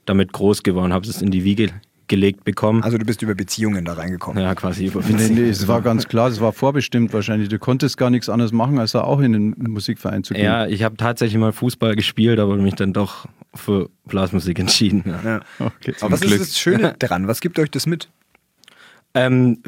damit 0.05 0.33
groß 0.33 0.63
geworden, 0.63 0.93
habe 0.93 1.07
es 1.07 1.21
in 1.21 1.31
die 1.31 1.43
Wiege 1.43 1.69
gelegt 2.07 2.43
bekommen. 2.43 2.83
Also 2.83 2.97
du 2.97 3.05
bist 3.05 3.21
über 3.21 3.33
Beziehungen 3.33 3.85
da 3.85 3.93
reingekommen? 3.93 4.41
Ja, 4.41 4.53
quasi 4.55 4.85
über 4.85 4.99
Beziehungen. 4.99 5.35
Nee, 5.35 5.41
nee, 5.41 5.49
es 5.49 5.67
war 5.67 5.81
ganz 5.81 6.07
klar, 6.07 6.27
es 6.29 6.39
war 6.41 6.53
vorbestimmt 6.53 7.13
wahrscheinlich. 7.13 7.49
Du 7.49 7.59
konntest 7.59 7.97
gar 7.97 8.09
nichts 8.09 8.29
anderes 8.29 8.51
machen, 8.51 8.77
als 8.77 8.93
auch 8.95 9.19
in 9.19 9.33
den 9.33 9.55
Musikverein 9.57 10.23
zu 10.23 10.33
gehen. 10.33 10.43
Ja, 10.43 10.67
ich 10.67 10.83
habe 10.83 10.97
tatsächlich 10.97 11.39
mal 11.39 11.53
Fußball 11.53 11.95
gespielt, 11.95 12.39
aber 12.39 12.55
mich 12.57 12.75
dann 12.75 12.93
doch 12.93 13.25
für 13.55 13.89
Blasmusik 14.05 14.59
entschieden. 14.59 15.03
Ja. 15.05 15.21
Ja. 15.23 15.41
Okay. 15.59 15.95
Aber 16.01 16.11
was 16.11 16.21
Glück. 16.21 16.41
ist 16.41 16.51
das 16.51 16.59
Schöne 16.59 16.95
daran? 16.99 17.27
Was 17.27 17.41
gibt 17.41 17.57
euch 17.57 17.71
das 17.71 17.85
mit? 17.85 18.09
Ähm, 19.15 19.59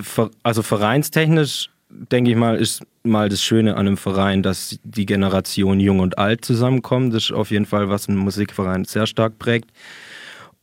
also 0.44 0.62
vereinstechnisch 0.62 1.70
denke 1.90 2.32
ich 2.32 2.38
mal, 2.38 2.58
ist 2.58 2.84
mal 3.04 3.30
das 3.30 3.42
Schöne 3.42 3.76
an 3.76 3.88
einem 3.88 3.98
Verein, 3.98 4.44
dass 4.44 4.80
die 4.84 5.06
Generation 5.06 5.80
jung 5.80 6.00
und 6.00 6.18
alt 6.18 6.44
zusammenkommt. 6.44 7.14
Das 7.14 7.26
ist 7.26 7.32
auf 7.32 7.52
jeden 7.52 7.66
Fall, 7.66 7.90
was 7.90 8.08
ein 8.08 8.18
Musikverein 8.18 8.86
sehr 8.86 9.08
stark 9.08 9.38
prägt. 9.40 9.72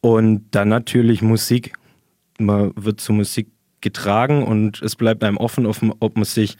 Und 0.01 0.47
dann 0.51 0.69
natürlich 0.69 1.23
Musik. 1.23 1.75
Man 2.39 2.73
wird 2.75 3.01
zur 3.01 3.15
Musik 3.15 3.49
getragen 3.81 4.45
und 4.45 4.81
es 4.81 4.97
bleibt 4.97 5.23
einem 5.23 5.37
offen, 5.37 5.67
ob 5.67 6.17
man 6.17 6.25
sich 6.25 6.57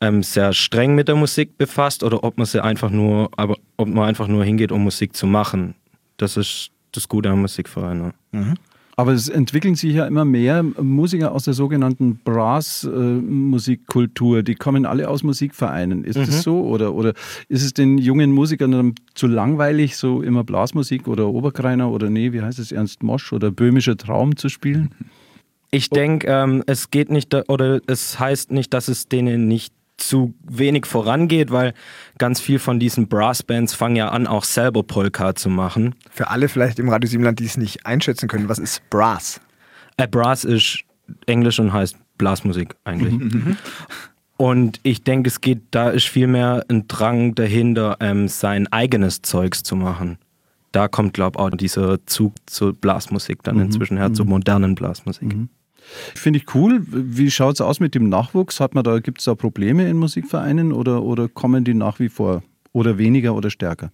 ähm, 0.00 0.22
sehr 0.22 0.52
streng 0.52 0.94
mit 0.94 1.08
der 1.08 1.16
Musik 1.16 1.58
befasst 1.58 2.02
oder 2.02 2.22
ob 2.22 2.36
man 2.38 2.46
sie 2.46 2.62
einfach 2.62 2.90
nur, 2.90 3.30
aber 3.36 3.56
ob 3.76 3.88
man 3.88 4.08
einfach 4.08 4.28
nur 4.28 4.44
hingeht, 4.44 4.72
um 4.72 4.84
Musik 4.84 5.16
zu 5.16 5.26
machen. 5.26 5.74
Das 6.18 6.36
ist 6.36 6.70
das 6.92 7.08
Gute 7.08 7.30
am 7.30 7.40
Musikverein. 7.40 7.98
Ne? 7.98 8.14
Mhm. 8.32 8.54
Aber 8.98 9.12
es 9.12 9.28
entwickeln 9.28 9.74
sich 9.74 9.92
ja 9.92 10.06
immer 10.06 10.24
mehr 10.24 10.62
Musiker 10.62 11.32
aus 11.32 11.44
der 11.44 11.52
sogenannten 11.52 12.18
Brass-Musikkultur. 12.24 14.42
Die 14.42 14.54
kommen 14.54 14.86
alle 14.86 15.10
aus 15.10 15.22
Musikvereinen. 15.22 16.02
Ist 16.02 16.16
mhm. 16.16 16.24
das 16.24 16.42
so? 16.42 16.62
Oder, 16.62 16.94
oder 16.94 17.12
ist 17.48 17.62
es 17.62 17.74
den 17.74 17.98
jungen 17.98 18.32
Musikern 18.32 18.72
dann 18.72 18.94
zu 19.14 19.26
langweilig, 19.26 19.98
so 19.98 20.22
immer 20.22 20.44
Blasmusik 20.44 21.08
oder 21.08 21.28
Oberkreiner 21.28 21.90
oder 21.90 22.08
nee, 22.08 22.32
wie 22.32 22.40
heißt 22.40 22.58
es, 22.58 22.72
Ernst 22.72 23.02
Mosch 23.02 23.34
oder 23.34 23.50
Böhmischer 23.50 23.98
Traum 23.98 24.36
zu 24.36 24.48
spielen? 24.48 24.94
Ich 25.70 25.90
denke, 25.90 26.26
ähm, 26.28 26.62
es 26.66 26.90
geht 26.90 27.10
nicht, 27.10 27.34
oder 27.50 27.82
es 27.86 28.18
heißt 28.18 28.50
nicht, 28.50 28.72
dass 28.72 28.88
es 28.88 29.08
denen 29.08 29.46
nicht 29.46 29.74
zu 29.96 30.34
wenig 30.44 30.86
vorangeht, 30.86 31.50
weil 31.50 31.74
ganz 32.18 32.40
viel 32.40 32.58
von 32.58 32.78
diesen 32.78 33.08
Brassbands 33.08 33.74
fangen 33.74 33.96
ja 33.96 34.08
an, 34.08 34.26
auch 34.26 34.44
selber 34.44 34.82
Polka 34.82 35.34
zu 35.34 35.48
machen. 35.48 35.94
Für 36.10 36.28
alle 36.30 36.48
vielleicht 36.48 36.78
im 36.78 36.88
Radio 36.88 37.08
Siebenland, 37.08 37.38
die 37.38 37.46
es 37.46 37.56
nicht 37.56 37.86
einschätzen 37.86 38.28
können, 38.28 38.48
was 38.48 38.58
ist 38.58 38.88
Brass? 38.90 39.40
Äh, 39.96 40.08
Brass 40.08 40.44
ist 40.44 40.84
Englisch 41.26 41.58
und 41.58 41.72
heißt 41.72 41.96
Blasmusik 42.18 42.76
eigentlich. 42.84 43.14
Mhm, 43.14 43.24
mhm. 43.24 43.56
und 44.36 44.80
ich 44.82 45.02
denke, 45.02 45.28
es 45.28 45.40
geht, 45.40 45.62
da 45.70 45.90
ist 45.90 46.06
viel 46.06 46.26
mehr 46.26 46.64
ein 46.68 46.88
Drang 46.88 47.34
dahinter, 47.34 47.96
ähm, 48.00 48.28
sein 48.28 48.66
eigenes 48.72 49.22
Zeugs 49.22 49.62
zu 49.62 49.76
machen. 49.76 50.18
Da 50.72 50.88
kommt, 50.88 51.14
glaube 51.14 51.38
ich, 51.38 51.42
auch 51.42 51.50
dieser 51.50 52.04
Zug 52.06 52.34
zur 52.46 52.74
Blasmusik 52.74 53.42
dann 53.42 53.56
mhm. 53.56 53.62
inzwischen 53.62 53.96
her, 53.96 54.12
zur 54.12 54.26
modernen 54.26 54.74
Blasmusik. 54.74 55.34
Mhm. 55.34 55.48
Finde 56.14 56.38
ich 56.38 56.54
cool. 56.54 56.82
Wie 56.86 57.30
schaut 57.30 57.54
es 57.54 57.60
aus 57.60 57.80
mit 57.80 57.94
dem 57.94 58.08
Nachwuchs? 58.08 58.56
Da, 58.58 58.98
gibt 58.98 59.18
es 59.18 59.24
da 59.24 59.34
Probleme 59.34 59.88
in 59.88 59.96
Musikvereinen 59.96 60.72
oder, 60.72 61.02
oder 61.02 61.28
kommen 61.28 61.64
die 61.64 61.74
nach 61.74 61.98
wie 61.98 62.08
vor? 62.08 62.42
Oder 62.72 62.98
weniger 62.98 63.34
oder 63.34 63.50
stärker? 63.50 63.90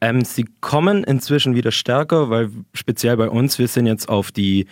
Ähm, 0.00 0.24
sie 0.24 0.46
kommen 0.60 1.04
inzwischen 1.04 1.54
wieder 1.54 1.70
stärker, 1.70 2.30
weil 2.30 2.50
speziell 2.72 3.16
bei 3.16 3.28
uns, 3.28 3.58
wir 3.58 3.68
sind 3.68 3.86
jetzt 3.86 4.08
auf 4.08 4.32
die 4.32 4.66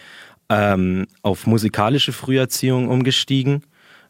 ähm, 0.49 1.07
auf 1.23 1.47
musikalische 1.47 2.13
Früherziehung 2.13 2.89
umgestiegen. 2.89 3.63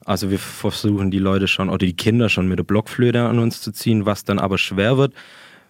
Also 0.05 0.31
wir 0.31 0.39
versuchen 0.39 1.11
die 1.11 1.19
Leute 1.19 1.49
schon 1.49 1.69
oder 1.69 1.85
die 1.85 1.97
Kinder 1.97 2.29
schon 2.29 2.49
mit 2.49 2.59
der 2.59 2.65
Blockflöte 2.65 3.23
an 3.23 3.39
uns 3.39 3.61
zu 3.61 3.73
ziehen, 3.73 4.07
was 4.07 4.25
dann 4.25 4.39
aber 4.39 4.57
schwer 4.57 4.97
wird. 4.97 5.13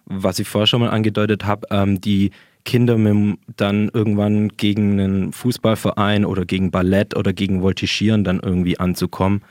Was 0.05 0.39
ich 0.39 0.49
vorher 0.49 0.67
schon 0.67 0.81
mal 0.81 0.91
angedeutet 0.91 1.45
habe, 1.45 1.67
ähm, 1.71 2.01
die 2.01 2.31
Kinder 2.65 2.99
mit, 2.99 3.39
dann 3.57 3.91
irgendwann 3.93 4.49
gegen 4.51 5.01
einen 5.01 5.33
Fußballverein 5.33 6.25
oder 6.25 6.45
gegen 6.45 6.71
Ballett 6.71 7.17
oder 7.17 7.33
gegen 7.33 7.63
Voltigieren 7.63 8.25
dann 8.25 8.41
irgendwie 8.41 8.79
anzukommen. 8.79 9.43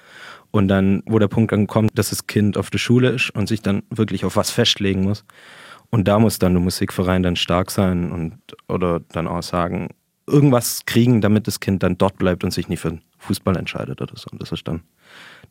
Und 0.51 0.67
dann, 0.69 1.03
wo 1.05 1.19
der 1.19 1.27
Punkt 1.27 1.51
dann 1.51 1.67
kommt, 1.67 1.97
dass 1.97 2.09
das 2.09 2.27
Kind 2.27 2.57
auf 2.57 2.69
der 2.69 2.77
Schule 2.77 3.09
ist 3.09 3.29
und 3.31 3.47
sich 3.47 3.61
dann 3.61 3.83
wirklich 3.89 4.23
auf 4.23 4.35
was 4.35 4.49
festlegen 4.49 5.03
muss. 5.03 5.25
Und 5.89 6.07
da 6.07 6.19
muss 6.19 6.39
dann 6.39 6.53
der 6.53 6.61
Musikverein 6.61 7.23
dann 7.23 7.35
stark 7.35 7.71
sein 7.71 8.11
und 8.11 8.39
oder 8.67 9.01
dann 9.11 9.27
auch 9.27 9.43
sagen, 9.43 9.89
irgendwas 10.25 10.85
kriegen, 10.85 11.21
damit 11.21 11.47
das 11.47 11.59
Kind 11.59 11.83
dann 11.83 11.97
dort 11.97 12.17
bleibt 12.17 12.43
und 12.43 12.51
sich 12.51 12.67
nicht 12.67 12.81
für 12.81 12.99
Fußball 13.19 13.55
entscheidet 13.55 14.01
oder 14.01 14.13
so. 14.15 14.27
Und 14.31 14.41
das 14.41 14.51
ist 14.51 14.67
dann 14.67 14.81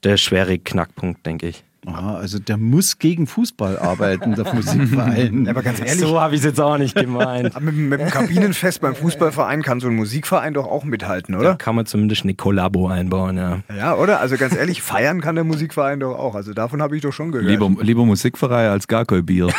der 0.05 0.16
schwere 0.16 0.59
Knackpunkt, 0.59 1.25
denke 1.25 1.49
ich. 1.49 1.64
Aha, 1.87 2.16
also 2.16 2.38
der 2.40 2.57
muss 2.57 2.99
gegen 2.99 3.27
Fußball 3.27 3.79
arbeiten, 3.79 4.35
der 4.35 4.53
Musikverein. 4.55 5.49
aber 5.49 5.62
ganz 5.62 5.79
ehrlich. 5.79 5.99
So 6.01 6.20
habe 6.20 6.35
ich 6.35 6.40
es 6.40 6.44
jetzt 6.44 6.61
auch 6.61 6.79
nicht 6.79 6.94
gemeint. 7.01 7.59
mit, 7.61 7.75
mit 7.77 8.01
dem 8.01 8.09
Kabinenfest 8.11 8.81
beim 8.81 8.94
Fußballverein 8.96 9.62
kann 9.62 9.79
so 9.81 9.87
ein 9.87 9.94
Musikverein 9.94 10.53
doch 10.55 10.66
auch 10.66 10.85
mithalten, 10.85 11.35
oder? 11.37 11.51
Da 11.51 11.55
kann 11.55 11.77
man 11.77 11.87
zumindest 11.87 12.25
eine 12.25 12.35
Kollabo 12.35 12.88
einbauen, 12.88 13.37
ja. 13.37 13.61
Ja, 13.77 13.94
oder? 13.94 14.20
Also 14.20 14.37
ganz 14.37 14.55
ehrlich, 14.57 14.83
feiern 14.83 15.20
kann 15.20 15.37
der 15.37 15.44
Musikverein 15.44 16.01
doch 16.01 16.18
auch. 16.18 16.35
Also 16.35 16.53
davon 16.53 16.83
habe 16.83 16.96
ich 16.96 17.03
doch 17.03 17.12
schon 17.12 17.31
gehört. 17.31 17.49
Lieber, 17.49 17.70
lieber 17.83 18.05
Musikverein 18.05 18.70
als 18.70 18.88
gar 18.88 19.05
kein 19.05 19.25
Bier. 19.25 19.49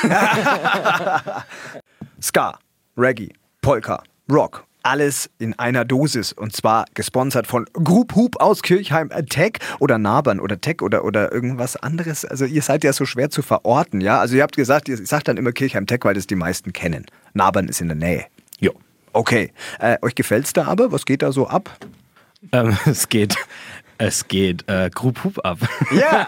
Ska, 2.21 2.57
Reggae, 2.97 3.29
Polka, 3.61 4.03
Rock 4.29 4.66
alles 4.87 5.29
in 5.37 5.57
einer 5.59 5.83
Dosis. 5.83 6.31
Und 6.31 6.55
zwar 6.55 6.85
gesponsert 6.93 7.45
von 7.45 7.65
Group 7.73 8.15
Hoop 8.15 8.39
aus 8.39 8.61
Kirchheim 8.61 9.09
Tech 9.29 9.57
oder 9.79 9.97
Nabern 9.97 10.39
oder 10.39 10.61
Tech 10.61 10.81
oder, 10.81 11.03
oder 11.03 11.31
irgendwas 11.31 11.75
anderes. 11.75 12.23
Also 12.23 12.45
ihr 12.45 12.61
seid 12.61 12.85
ja 12.85 12.93
so 12.93 13.05
schwer 13.05 13.29
zu 13.29 13.41
verorten, 13.41 13.99
ja? 13.99 14.19
Also 14.19 14.37
ihr 14.37 14.43
habt 14.43 14.55
gesagt, 14.55 14.87
ihr 14.87 14.97
sagt 14.97 15.27
dann 15.27 15.35
immer 15.35 15.51
Kirchheim 15.51 15.87
Tech, 15.87 15.99
weil 16.03 16.13
das 16.13 16.25
die 16.25 16.35
meisten 16.35 16.71
kennen. 16.71 17.05
Nabern 17.33 17.67
ist 17.67 17.81
in 17.81 17.89
der 17.89 17.97
Nähe. 17.97 18.25
Jo. 18.59 18.71
Okay. 19.11 19.51
Äh, 19.79 19.97
euch 20.01 20.13
es 20.17 20.53
da 20.53 20.65
aber? 20.65 20.91
Was 20.93 21.05
geht 21.05 21.21
da 21.21 21.33
so 21.33 21.47
ab? 21.47 21.69
Ähm, 22.53 22.77
es 22.85 23.09
geht. 23.09 23.35
Es 23.97 24.27
geht 24.27 24.69
äh, 24.69 24.89
Group 24.93 25.23
Hoop 25.23 25.43
ab. 25.43 25.57
Ja, 25.91 26.27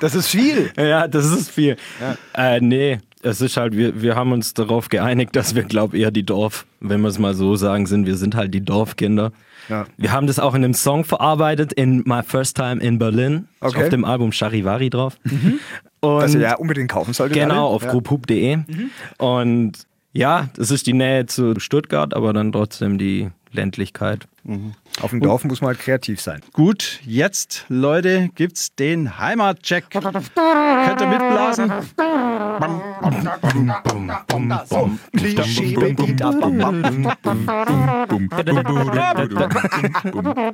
das 0.00 0.14
ist 0.14 0.28
viel. 0.28 0.72
ja, 0.78 1.08
das 1.08 1.26
ist 1.26 1.50
viel. 1.50 1.76
Ja. 2.00 2.16
Äh, 2.32 2.60
nee, 2.60 3.00
es 3.22 3.40
ist 3.40 3.56
halt, 3.56 3.76
wir, 3.76 4.00
wir 4.00 4.16
haben 4.16 4.32
uns 4.32 4.54
darauf 4.54 4.88
geeinigt, 4.88 5.34
dass 5.36 5.54
wir, 5.54 5.64
glaube 5.64 5.96
ich, 5.96 6.02
eher 6.02 6.10
die 6.10 6.24
Dorf, 6.24 6.66
wenn 6.80 7.00
wir 7.00 7.08
es 7.08 7.18
mal 7.18 7.34
so 7.34 7.56
sagen, 7.56 7.86
sind. 7.86 8.06
Wir 8.06 8.16
sind 8.16 8.34
halt 8.34 8.54
die 8.54 8.60
Dorfkinder. 8.60 9.32
Ja. 9.68 9.86
Wir 9.96 10.12
haben 10.12 10.26
das 10.26 10.38
auch 10.38 10.54
in 10.54 10.64
einem 10.64 10.74
Song 10.74 11.04
verarbeitet, 11.04 11.72
in 11.72 12.02
My 12.06 12.22
First 12.22 12.56
Time 12.56 12.80
in 12.80 12.98
Berlin. 12.98 13.48
Okay. 13.60 13.82
Auf 13.82 13.88
dem 13.90 14.04
Album 14.04 14.32
Charivari 14.32 14.90
drauf. 14.90 15.18
Mhm. 15.24 15.58
Und 16.00 16.22
das 16.22 16.34
ihr 16.34 16.40
ja 16.40 16.56
unbedingt 16.56 16.90
kaufen 16.90 17.12
solltet. 17.12 17.36
Genau, 17.36 17.66
alle. 17.66 17.74
auf 17.74 17.82
ja. 17.82 17.90
grouphoop.de. 17.90 18.56
Mhm. 18.56 18.90
Und 19.18 19.72
ja, 20.12 20.48
das 20.56 20.70
ist 20.70 20.86
die 20.86 20.94
Nähe 20.94 21.26
zu 21.26 21.58
Stuttgart, 21.58 22.14
aber 22.14 22.32
dann 22.32 22.52
trotzdem 22.52 22.98
die 22.98 23.30
Ländlichkeit. 23.52 24.26
Mhm. 24.44 24.74
Auf 25.00 25.10
dem 25.10 25.20
Dorf 25.20 25.44
muss 25.44 25.60
man 25.60 25.68
halt 25.68 25.80
kreativ 25.80 26.20
sein. 26.20 26.40
Gut, 26.52 27.00
jetzt, 27.04 27.66
Leute, 27.68 28.30
gibt's 28.34 28.74
den 28.74 29.18
Heimatcheck. 29.18 29.90
Könnt 29.90 30.04
ihr 30.04 31.06
mitblasen? 31.06 31.72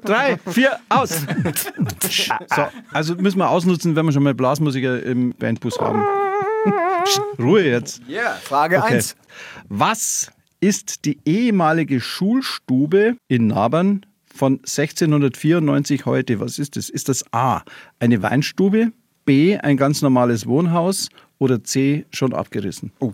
Drei, 0.04 0.36
vier, 0.50 0.78
aus. 0.88 1.26
So, 2.10 2.66
also 2.92 3.14
müssen 3.16 3.38
wir 3.38 3.48
ausnutzen, 3.48 3.96
wenn 3.96 4.06
wir 4.06 4.12
schon 4.12 4.22
mal 4.22 4.34
Blasmusiker 4.34 5.02
im 5.02 5.32
Bandbus 5.32 5.78
haben. 5.80 6.02
Ruhe 7.38 7.62
jetzt. 7.62 8.00
Ja, 8.06 8.22
yeah, 8.22 8.32
Frage 8.34 8.82
1. 8.82 9.16
Okay. 9.16 9.28
Was 9.68 10.30
ist 10.60 11.04
die 11.04 11.18
ehemalige 11.26 12.00
Schulstube 12.00 13.16
in 13.28 13.48
Nabern 13.48 14.06
von 14.34 14.54
1694 14.54 16.06
heute. 16.06 16.40
Was 16.40 16.58
ist 16.58 16.76
das? 16.76 16.88
Ist 16.88 17.08
das 17.08 17.24
A, 17.32 17.62
eine 18.00 18.22
Weinstube, 18.22 18.92
B, 19.24 19.56
ein 19.56 19.76
ganz 19.76 20.02
normales 20.02 20.46
Wohnhaus 20.46 21.08
oder 21.44 21.62
C, 21.62 22.06
schon 22.10 22.32
abgerissen? 22.32 22.92
Oh. 22.98 23.12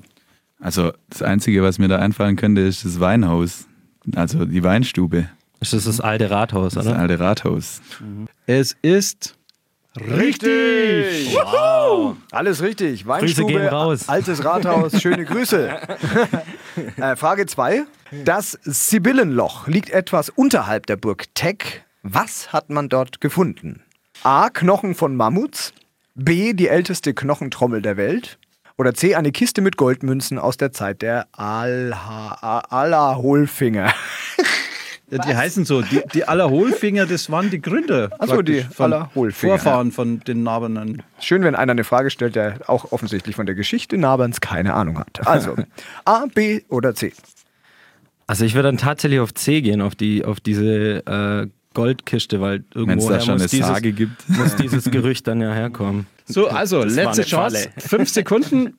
Also 0.61 0.93
das 1.09 1.23
Einzige, 1.23 1.63
was 1.63 1.79
mir 1.79 1.89
da 1.89 1.99
einfallen 1.99 2.37
könnte, 2.37 2.63
ist 2.63 2.85
das 2.85 3.01
Weinhaus. 3.01 3.67
Also 4.15 4.45
die 4.45 4.63
Weinstube. 4.63 5.29
Das 5.59 5.73
ist 5.73 5.87
das 5.87 6.01
alte 6.01 6.31
Rathaus, 6.31 6.77
oder? 6.77 6.85
Das 6.85 6.95
alte 6.95 7.21
Rathaus. 7.21 7.83
Mhm. 8.01 8.29
Es 8.47 8.77
ist 8.83 9.37
Richtig! 9.99 11.35
Wow. 11.35 12.17
Alles 12.31 12.63
richtig. 12.63 13.07
Weinstube, 13.07 13.73
altes 14.07 14.45
Rathaus, 14.45 15.01
schöne 15.03 15.25
Grüße. 15.25 15.69
äh, 16.97 17.17
Frage 17.17 17.47
2. 17.47 17.85
Das 18.25 18.57
Sibyllenloch 18.63 19.67
liegt 19.67 19.91
etwas 19.91 20.31
unterhalb 20.31 20.87
der 20.87 20.97
Burg 20.97 21.35
Teck. 21.35 21.85
Was 22.05 22.53
hat 22.53 22.71
man 22.71 22.89
dort 22.89 23.21
gefunden? 23.21 23.83
A. 24.23 24.51
Knochen 24.51 24.95
von 24.95 25.17
Mammuts. 25.17 25.73
B. 26.25 26.53
Die 26.53 26.69
älteste 26.69 27.15
Knochentrommel 27.15 27.83
der 27.83 27.97
Welt. 27.97 28.39
Oder 28.77 28.95
C. 28.95 29.15
Eine 29.15 29.33
Kiste 29.33 29.63
mit 29.63 29.77
Goldmünzen 29.77 30.39
aus 30.39 30.57
der 30.57 30.73
Zeit 30.73 31.03
der 31.03 31.27
Allerholfinger. 31.33 33.93
Ja, 35.11 35.19
die 35.19 35.35
heißen 35.35 35.65
so. 35.65 35.83
Die, 35.83 36.03
die 36.15 36.25
Allerholfinger, 36.25 37.05
das 37.05 37.31
waren 37.31 37.51
die 37.51 37.61
Gründer. 37.61 38.11
Achso, 38.19 38.43
die 38.43 38.65
Allerholfinger. 38.79 39.59
Vorfahren 39.59 39.89
ja. 39.89 39.95
von 39.95 40.21
den 40.21 40.45
Nabernern. 40.45 41.03
Schön, 41.19 41.43
wenn 41.43 41.57
einer 41.57 41.73
eine 41.73 41.85
Frage 41.85 42.11
stellt, 42.11 42.37
der 42.37 42.61
auch 42.69 42.93
offensichtlich 42.93 43.35
von 43.35 43.47
der 43.47 43.57
Geschichte 43.57 43.99
Naberns 43.99 44.41
keine 44.41 44.75
Ahnung 44.75 44.99
hat. 44.99 45.27
Also, 45.27 45.57
A, 46.05 46.27
B 46.33 46.61
oder 46.69 46.95
C? 46.95 47.13
Also 48.27 48.45
ich 48.45 48.55
würde 48.55 48.69
dann 48.69 48.79
tatsächlich 48.79 49.19
auf 49.19 49.35
C 49.35 49.63
gehen, 49.63 49.83
auf, 49.83 49.97
die, 49.97 50.25
auf 50.25 50.39
diese 50.39 51.05
äh, 51.05 51.49
Goldkiste, 51.75 52.41
weil 52.41 52.65
irgendwo 52.75 53.09
da 53.09 53.21
schon 53.21 53.35
muss, 53.35 53.43
eine 53.43 53.49
dieses, 53.49 53.97
gibt. 53.97 54.29
muss 54.29 54.57
dieses 54.57 54.91
Gerücht 54.91 55.27
dann 55.27 55.41
ja 55.41 55.53
herkommen. 55.53 56.07
So, 56.25 56.49
also 56.49 56.85
das 56.85 56.95
letzte 56.95 57.23
Chance. 57.23 57.71
Fünf 57.79 58.09
Sekunden. 58.09 58.75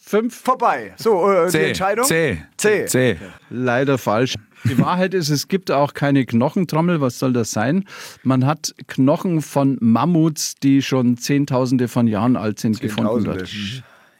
Fünf. 0.00 0.34
Vorbei. 0.34 0.92
So, 0.96 1.30
äh, 1.30 1.48
C. 1.48 1.58
die 1.58 1.64
Entscheidung? 1.66 2.04
C. 2.04 2.42
C. 2.56 2.86
C. 2.86 3.16
Leider 3.48 3.96
falsch. 3.96 4.34
Die 4.64 4.78
Wahrheit 4.78 5.14
ist, 5.14 5.30
es 5.30 5.48
gibt 5.48 5.70
auch 5.70 5.94
keine 5.94 6.26
Knochentrommel. 6.26 7.00
Was 7.00 7.18
soll 7.18 7.32
das 7.32 7.50
sein? 7.50 7.84
Man 8.24 8.44
hat 8.44 8.74
Knochen 8.88 9.40
von 9.40 9.78
Mammuts, 9.80 10.56
die 10.56 10.82
schon 10.82 11.16
Zehntausende 11.16 11.88
von 11.88 12.06
Jahren 12.06 12.36
alt 12.36 12.58
sind, 12.58 12.80
gefunden. 12.80 13.42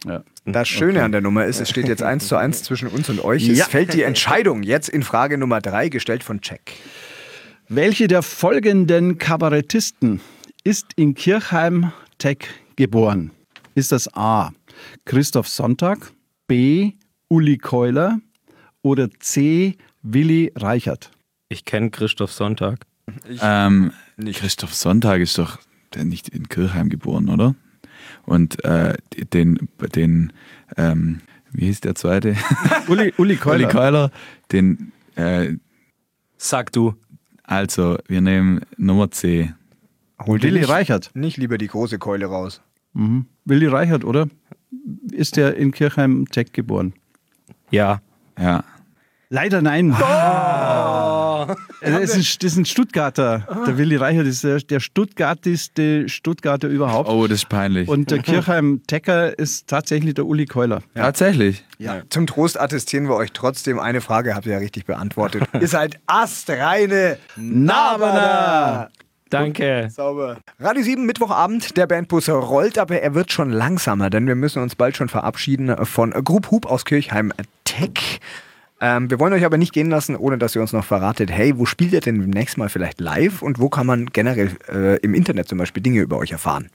Ja. 0.07 0.23
Das 0.47 0.69
Schöne 0.69 0.93
okay. 0.93 1.01
an 1.01 1.13
der 1.13 1.21
Nummer 1.21 1.45
ist, 1.45 1.61
es 1.61 1.69
steht 1.69 1.89
jetzt 1.89 2.03
eins 2.03 2.27
zu 2.27 2.37
eins 2.37 2.63
zwischen 2.63 2.89
uns 2.89 3.11
und 3.11 3.23
euch. 3.23 3.47
Es 3.49 3.59
ja. 3.59 3.65
fällt 3.67 3.93
die 3.93 4.03
Entscheidung 4.03 4.63
jetzt 4.63 4.89
in 4.89 5.03
Frage 5.03 5.37
Nummer 5.37 5.61
drei, 5.61 5.91
gestellt 5.91 6.25
von 6.25 6.41
Check. 6.41 6.73
Welche 7.73 8.09
der 8.09 8.23
folgenden 8.23 9.19
Kabarettisten 9.19 10.21
ist 10.65 10.93
in 10.97 11.15
Kirchheim 11.15 11.93
Tech 12.19 12.39
geboren? 12.75 13.31
Ist 13.77 13.93
das 13.93 14.13
A. 14.13 14.51
Christoph 15.05 15.47
Sonntag, 15.47 16.11
B. 16.49 16.95
Uli 17.29 17.59
Keuler 17.59 18.19
oder 18.83 19.09
C. 19.21 19.77
Willi 20.03 20.51
Reichert. 20.57 21.13
Ich 21.49 21.65
kenne 21.65 21.91
Christoph 21.91 22.33
Sonntag. 22.33 22.87
Ähm, 23.41 23.93
Christoph 24.33 24.75
Sonntag 24.75 25.21
ist 25.21 25.39
doch 25.39 25.61
nicht 25.97 26.29
in 26.29 26.49
Kirchheim 26.49 26.89
geboren, 26.89 27.29
oder? 27.29 27.55
Und 28.27 28.65
äh, 28.65 28.97
den, 29.33 29.69
den 29.95 30.33
ähm, 30.77 31.21
wie 31.53 31.67
hieß 31.67 31.83
der 31.83 31.95
zweite? 31.95 32.35
Uli, 32.89 33.15
Uli 33.17 33.37
Keuler. 33.37 33.67
Uli 33.67 33.73
Keuler, 33.73 34.11
den, 34.51 34.91
äh, 35.15 35.55
Sag 36.37 36.73
du. 36.73 36.95
Also 37.51 37.99
wir 38.07 38.21
nehmen 38.21 38.61
Nummer 38.77 39.11
C. 39.11 39.53
Hol 40.25 40.41
Willi 40.43 40.61
nicht, 40.61 40.69
Reichert. 40.69 41.11
nicht 41.15 41.37
lieber 41.37 41.59
die 41.59 41.67
große 41.67 41.99
Keule 41.99 42.27
raus. 42.27 42.61
Mhm. 42.93 43.27
Willi 43.45 43.67
Reichert, 43.67 44.05
oder? 44.05 44.29
Ist 45.11 45.37
der 45.37 45.57
in 45.57 45.73
Kirchheim 45.73 46.27
Tech 46.31 46.53
geboren? 46.53 46.93
Ja. 47.71 48.01
Ja. 48.39 48.63
Leider 49.31 49.63
nein. 49.63 49.93
Oh. 49.93 49.97
Das, 51.81 52.01
ist 52.01 52.15
ein, 52.15 52.39
das 52.41 52.53
ist 52.53 52.57
ein 52.57 52.65
Stuttgarter. 52.65 53.47
Der 53.67 53.79
Willi 53.79 53.97
Reichert 53.97 54.27
ist 54.27 54.45
der, 54.45 54.59
der 54.59 54.81
stuttgartigste 54.81 56.09
Stuttgarter 56.09 56.69
überhaupt. 56.69 57.09
Oh, 57.09 57.27
das 57.27 57.39
ist 57.39 57.49
peinlich. 57.49 57.89
Und 57.89 58.11
der 58.11 58.19
Kirchheim 58.19 58.83
Tecker 58.87 59.39
ist 59.39 59.67
tatsächlich 59.69 60.15
der 60.15 60.27
Uli 60.27 60.47
Keuler. 60.47 60.83
Tatsächlich. 60.95 61.65
Ja. 61.79 62.03
Zum 62.11 62.27
Trost 62.27 62.61
attestieren 62.61 63.09
wir 63.09 63.15
euch 63.15 63.33
trotzdem 63.33 63.79
eine 63.79 64.01
Frage, 64.01 64.35
habt 64.35 64.47
ihr 64.47 64.53
ja 64.53 64.59
richtig 64.59 64.85
beantwortet. 64.85 65.45
Ist 65.61 65.75
halt 65.75 65.99
astreine 66.07 67.17
Nabana. 67.37 68.91
Danke. 69.31 69.89
Sauber. 69.91 70.39
Radio 70.59 70.83
7, 70.83 71.07
Mittwochabend. 71.07 71.77
Der 71.77 71.87
Bandbus 71.87 72.29
rollt, 72.29 72.79
aber 72.79 73.01
er 73.01 73.15
wird 73.15 73.33
schon 73.33 73.51
langsamer, 73.51 74.11
denn 74.11 74.27
wir 74.27 74.35
müssen 74.35 74.61
uns 74.61 74.75
bald 74.75 74.97
schon 74.97 75.09
verabschieden 75.09 75.75
von 75.87 76.11
Group 76.11 76.51
Hub 76.51 76.67
aus 76.67 76.85
Kirchheim 76.85 77.33
Tech. 77.65 78.21
Ähm, 78.81 79.11
wir 79.11 79.21
wollen 79.21 79.33
euch 79.33 79.45
aber 79.45 79.59
nicht 79.59 79.73
gehen 79.73 79.91
lassen, 79.91 80.17
ohne 80.17 80.39
dass 80.39 80.55
ihr 80.55 80.63
uns 80.63 80.73
noch 80.73 80.85
verratet, 80.85 81.31
hey, 81.31 81.59
wo 81.59 81.67
spielt 81.67 81.93
ihr 81.93 82.01
denn 82.01 82.21
demnächst 82.21 82.57
mal 82.57 82.69
vielleicht 82.69 83.01
live 83.01 83.43
und 83.43 83.59
wo 83.59 83.69
kann 83.69 83.87
man 83.87 84.07
generell 84.07 84.57
äh, 84.69 84.97
im 85.01 85.15
Internet 85.15 85.49
zum 85.49 85.59
Beispiel 85.59 85.83
Dinge 85.83 86.01
über 86.01 86.17
euch 86.17 86.33
erfahren? 86.33 86.71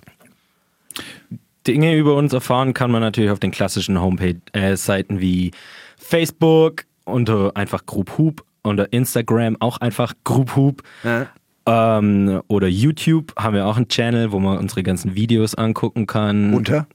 Dinge 1.66 1.96
über 1.96 2.16
uns 2.16 2.32
erfahren 2.32 2.74
kann 2.74 2.92
man 2.92 3.02
natürlich 3.02 3.32
auf 3.32 3.40
den 3.40 3.52
klassischen 3.52 4.00
Homepage-Seiten 4.00 5.20
wie 5.20 5.52
Facebook 5.98 6.86
unter 7.06 7.52
einfach 7.56 7.86
Group 7.88 8.18
Hoop, 8.18 8.46
unter 8.62 8.92
Instagram 8.94 9.58
auch 9.60 9.78
einfach 9.78 10.14
Group 10.24 10.56
Hoop. 10.56 10.84
Ja. 11.04 11.28
Ähm, 11.68 12.42
oder 12.48 12.68
YouTube 12.68 13.34
haben 13.36 13.56
wir 13.56 13.66
auch 13.66 13.78
einen 13.78 13.88
Channel, 13.88 14.32
wo 14.32 14.40
man 14.40 14.60
unsere 14.60 14.84
ganzen 14.84 15.16
Videos 15.16 15.56
angucken 15.56 16.06
kann. 16.06 16.54
Unter? 16.54 16.86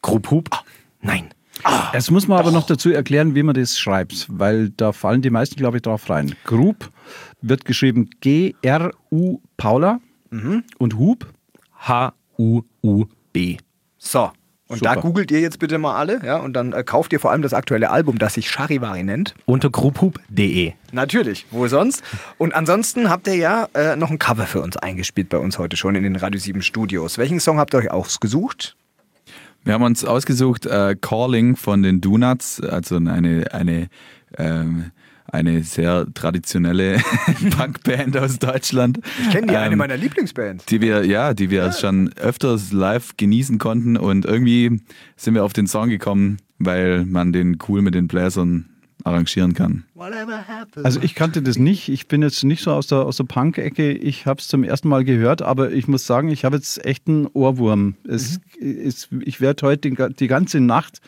Group 0.00 0.30
Hoop? 0.30 0.48
Nein. 1.02 1.28
Jetzt 1.92 2.10
muss 2.10 2.28
man 2.28 2.38
aber 2.38 2.50
noch 2.50 2.66
dazu 2.66 2.90
erklären, 2.90 3.34
wie 3.34 3.42
man 3.42 3.54
das 3.54 3.78
schreibt, 3.78 4.26
weil 4.28 4.70
da 4.70 4.92
fallen 4.92 5.22
die 5.22 5.30
meisten, 5.30 5.56
glaube 5.56 5.78
ich, 5.78 5.82
drauf 5.82 6.08
rein. 6.10 6.34
Group 6.44 6.90
wird 7.40 7.64
geschrieben 7.64 8.10
G-R-U 8.20 9.40
Paula 9.56 10.00
und 10.78 10.98
Hub. 10.98 11.26
H-U-U-B. 11.78 13.56
So. 13.98 14.30
Und 14.68 14.78
Super. 14.78 14.94
da 14.96 15.00
googelt 15.00 15.30
ihr 15.30 15.40
jetzt 15.40 15.60
bitte 15.60 15.78
mal 15.78 15.94
alle, 15.94 16.20
ja, 16.24 16.38
und 16.38 16.54
dann 16.54 16.72
äh, 16.72 16.82
kauft 16.82 17.12
ihr 17.12 17.20
vor 17.20 17.30
allem 17.30 17.42
das 17.42 17.54
aktuelle 17.54 17.88
Album, 17.88 18.18
das 18.18 18.34
sich 18.34 18.50
Charivari 18.50 19.04
nennt. 19.04 19.32
Unter 19.44 19.70
grouphoop.de. 19.70 20.72
Natürlich, 20.90 21.46
wo 21.52 21.68
sonst? 21.68 22.02
Und 22.36 22.52
ansonsten 22.52 23.08
habt 23.08 23.28
ihr 23.28 23.36
ja 23.36 23.68
äh, 23.74 23.94
noch 23.94 24.10
ein 24.10 24.18
Cover 24.18 24.44
für 24.46 24.60
uns 24.60 24.76
eingespielt 24.76 25.28
bei 25.28 25.38
uns 25.38 25.60
heute 25.60 25.76
schon 25.76 25.94
in 25.94 26.02
den 26.02 26.16
Radio 26.16 26.40
7 26.40 26.62
Studios. 26.62 27.16
Welchen 27.16 27.38
Song 27.38 27.60
habt 27.60 27.74
ihr 27.74 27.78
euch 27.78 27.92
ausgesucht? 27.92 28.76
Wir 29.66 29.74
haben 29.74 29.82
uns 29.82 30.04
ausgesucht 30.04 30.64
äh, 30.64 30.94
Calling 31.00 31.56
von 31.56 31.82
den 31.82 32.00
Donuts, 32.00 32.60
also 32.60 32.98
eine, 32.98 33.52
eine, 33.52 33.88
ähm, 34.38 34.92
eine 35.26 35.64
sehr 35.64 36.06
traditionelle 36.14 36.98
Punkband 37.58 38.16
aus 38.16 38.38
Deutschland. 38.38 39.00
Ich 39.22 39.30
kenne 39.30 39.48
die, 39.48 39.56
eine 39.56 39.72
Ähm, 39.72 39.78
meiner 39.78 39.96
Lieblingsbands. 39.96 40.66
die 40.66 40.80
wir, 40.80 41.04
ja, 41.04 41.34
die 41.34 41.50
wir 41.50 41.72
schon 41.72 42.12
öfters 42.12 42.70
live 42.70 43.16
genießen 43.16 43.58
konnten 43.58 43.96
und 43.96 44.24
irgendwie 44.24 44.82
sind 45.16 45.34
wir 45.34 45.42
auf 45.42 45.52
den 45.52 45.66
Song 45.66 45.88
gekommen, 45.88 46.36
weil 46.60 47.04
man 47.04 47.32
den 47.32 47.58
cool 47.66 47.82
mit 47.82 47.96
den 47.96 48.06
Bläsern 48.06 48.66
arrangieren 49.06 49.54
kann. 49.54 49.84
Also 50.82 51.00
ich 51.00 51.14
kannte 51.14 51.40
das 51.40 51.58
nicht. 51.58 51.88
Ich 51.88 52.08
bin 52.08 52.22
jetzt 52.22 52.42
nicht 52.42 52.62
so 52.62 52.72
aus 52.72 52.88
der, 52.88 52.98
aus 52.98 53.16
der 53.18 53.24
Punk-Ecke. 53.24 53.92
Ich 53.92 54.26
habe 54.26 54.40
es 54.40 54.48
zum 54.48 54.64
ersten 54.64 54.88
Mal 54.88 55.04
gehört, 55.04 55.42
aber 55.42 55.70
ich 55.70 55.86
muss 55.86 56.06
sagen, 56.06 56.28
ich 56.28 56.44
habe 56.44 56.56
jetzt 56.56 56.84
echt 56.84 57.06
einen 57.06 57.26
Ohrwurm. 57.28 57.94
Es, 58.06 58.40
es, 58.60 59.08
ich 59.24 59.40
werde 59.40 59.64
heute 59.66 59.90
die, 59.90 60.14
die 60.14 60.26
ganze 60.26 60.60
Nacht 60.60 61.00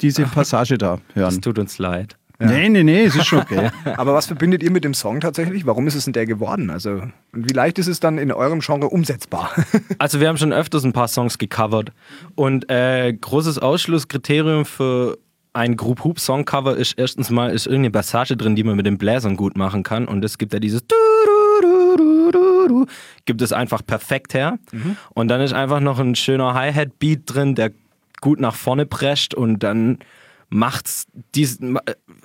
diese 0.00 0.22
Passage 0.34 0.78
da 0.78 0.98
Es 1.10 1.16
hören. 1.16 1.42
tut 1.42 1.58
uns 1.58 1.78
leid. 1.78 2.16
Nee, 2.38 2.68
nee, 2.70 2.82
nee, 2.82 3.04
es 3.04 3.14
ist 3.14 3.26
schon 3.26 3.40
okay. 3.40 3.70
Aber 3.96 4.14
was 4.14 4.26
verbindet 4.26 4.64
ihr 4.64 4.72
mit 4.72 4.82
dem 4.82 4.94
Song 4.94 5.20
tatsächlich? 5.20 5.64
Warum 5.64 5.86
ist 5.86 5.94
es 5.94 6.04
denn 6.04 6.12
der 6.12 6.26
geworden? 6.26 6.70
Also, 6.70 7.02
und 7.32 7.48
wie 7.48 7.52
leicht 7.52 7.78
ist 7.78 7.86
es 7.86 8.00
dann 8.00 8.18
in 8.18 8.32
eurem 8.32 8.60
Genre 8.60 8.88
umsetzbar? 8.88 9.50
Also 9.98 10.18
wir 10.18 10.26
haben 10.28 10.36
schon 10.38 10.52
öfters 10.52 10.84
ein 10.84 10.92
paar 10.92 11.06
Songs 11.06 11.38
gecovert 11.38 11.92
und 12.34 12.68
äh, 12.68 13.12
großes 13.12 13.58
Ausschlusskriterium 13.60 14.64
für 14.64 15.18
ein 15.52 15.76
Group 15.76 16.04
Hoop 16.04 16.18
Songcover 16.18 16.76
ist 16.76 16.94
erstens 16.96 17.30
mal 17.30 17.50
ist 17.50 17.66
irgendeine 17.66 17.90
Passage 17.90 18.36
drin, 18.36 18.56
die 18.56 18.64
man 18.64 18.76
mit 18.76 18.86
den 18.86 18.98
Bläsern 18.98 19.36
gut 19.36 19.56
machen 19.56 19.82
kann 19.82 20.06
und 20.06 20.24
es 20.24 20.38
gibt 20.38 20.52
ja 20.52 20.58
dieses 20.58 20.82
gibt 23.24 23.42
es 23.42 23.52
einfach 23.52 23.84
perfekt 23.86 24.34
her 24.34 24.58
und 25.14 25.28
dann 25.28 25.40
ist 25.40 25.52
einfach 25.52 25.80
noch 25.80 25.98
ein 25.98 26.14
schöner 26.14 26.54
Hi-Hat 26.54 26.98
Beat 26.98 27.22
drin, 27.26 27.54
der 27.54 27.72
gut 28.20 28.40
nach 28.40 28.54
vorne 28.54 28.86
prescht 28.86 29.34
und 29.34 29.62
dann 29.62 29.98
macht's 30.48 31.06
dies, 31.34 31.58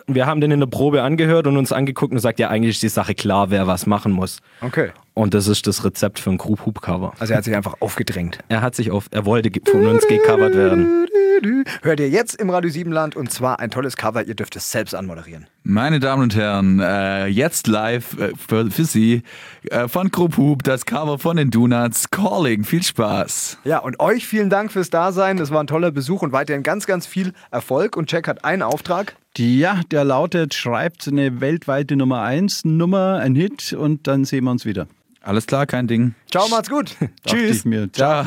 wir 0.07 0.25
haben 0.25 0.41
den 0.41 0.51
in 0.51 0.59
der 0.59 0.67
Probe 0.67 1.01
angehört 1.01 1.47
und 1.47 1.57
uns 1.57 1.71
angeguckt 1.71 2.13
und 2.13 2.19
sagt 2.19 2.39
ja 2.39 2.49
eigentlich 2.49 2.75
ist 2.75 2.83
die 2.83 2.89
Sache 2.89 3.15
klar, 3.15 3.49
wer 3.49 3.67
was 3.67 3.85
machen 3.85 4.11
muss. 4.11 4.39
Okay. 4.61 4.91
Und 5.17 5.33
das 5.33 5.47
ist 5.47 5.65
das 5.65 5.83
Rezept 5.83 6.19
für 6.19 6.29
ein 6.29 6.37
Group 6.37 6.67
Hoop 6.67 6.79
Cover. 6.79 7.11
Also 7.17 7.33
er 7.33 7.37
hat 7.37 7.43
sich 7.43 7.55
einfach 7.55 7.73
aufgedrängt. 7.79 8.37
Er 8.49 8.61
hat 8.61 8.75
sich 8.75 8.91
auf, 8.91 9.07
er 9.09 9.25
wollte 9.25 9.49
von 9.65 9.87
uns 9.87 10.07
gecovert 10.07 10.53
werden. 10.53 11.07
Hört 11.81 11.99
ihr 11.99 12.09
jetzt 12.09 12.39
im 12.39 12.51
Radio 12.51 12.69
7 12.69 12.91
Land 12.91 13.15
und 13.15 13.31
zwar 13.31 13.59
ein 13.59 13.71
tolles 13.71 13.97
Cover. 13.97 14.23
Ihr 14.23 14.35
dürft 14.35 14.55
es 14.55 14.71
selbst 14.71 14.93
anmoderieren. 14.93 15.47
Meine 15.63 15.99
Damen 15.99 16.21
und 16.21 16.35
Herren, 16.35 16.79
äh, 16.79 17.25
jetzt 17.25 17.65
live 17.65 18.15
äh, 18.19 18.31
für, 18.37 18.69
für 18.69 18.85
Sie 18.85 19.23
äh, 19.71 19.87
von 19.87 20.11
Group 20.11 20.37
Hoop, 20.37 20.61
das 20.61 20.85
Cover 20.85 21.17
von 21.17 21.37
den 21.37 21.49
Donuts, 21.49 22.11
Calling. 22.11 22.63
Viel 22.63 22.83
Spaß. 22.83 23.57
Ja, 23.63 23.79
und 23.79 23.99
euch 23.99 24.27
vielen 24.27 24.51
Dank 24.51 24.71
fürs 24.71 24.91
Dasein. 24.91 25.37
Das 25.37 25.49
war 25.49 25.61
ein 25.61 25.67
toller 25.67 25.89
Besuch 25.89 26.21
und 26.21 26.31
weiterhin 26.31 26.61
ganz, 26.61 26.85
ganz 26.85 27.07
viel 27.07 27.33
Erfolg. 27.49 27.97
Und 27.97 28.11
Jack 28.11 28.27
hat 28.27 28.45
einen 28.45 28.61
Auftrag. 28.61 29.15
Ja, 29.35 29.81
der 29.89 30.03
lautet, 30.03 30.53
schreibt 30.53 31.07
eine 31.07 31.41
weltweite 31.41 31.95
Nummer 31.95 32.21
1 32.21 32.65
Nummer, 32.65 33.15
ein 33.15 33.33
Hit 33.33 33.73
und 33.73 34.05
dann 34.05 34.23
sehen 34.23 34.43
wir 34.43 34.51
uns 34.51 34.65
wieder. 34.65 34.87
Alles 35.21 35.45
klar, 35.47 35.65
kein 35.65 35.87
Ding. 35.87 36.15
Ciao, 36.31 36.47
macht's 36.47 36.69
gut. 36.69 36.95
Tschüss. 37.25 37.57
Ich 37.57 37.65
mir. 37.65 37.91
Ciao. 37.91 38.25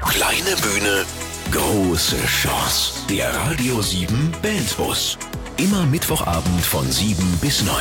Kleine 0.00 0.56
Bühne, 0.62 1.04
große 1.52 2.16
Chance. 2.26 3.06
Der 3.08 3.34
Radio 3.34 3.80
7 3.80 4.32
Bandbus. 4.42 5.18
Immer 5.56 5.84
Mittwochabend 5.86 6.60
von 6.64 6.90
7 6.90 7.16
bis 7.40 7.62
9. 7.62 7.74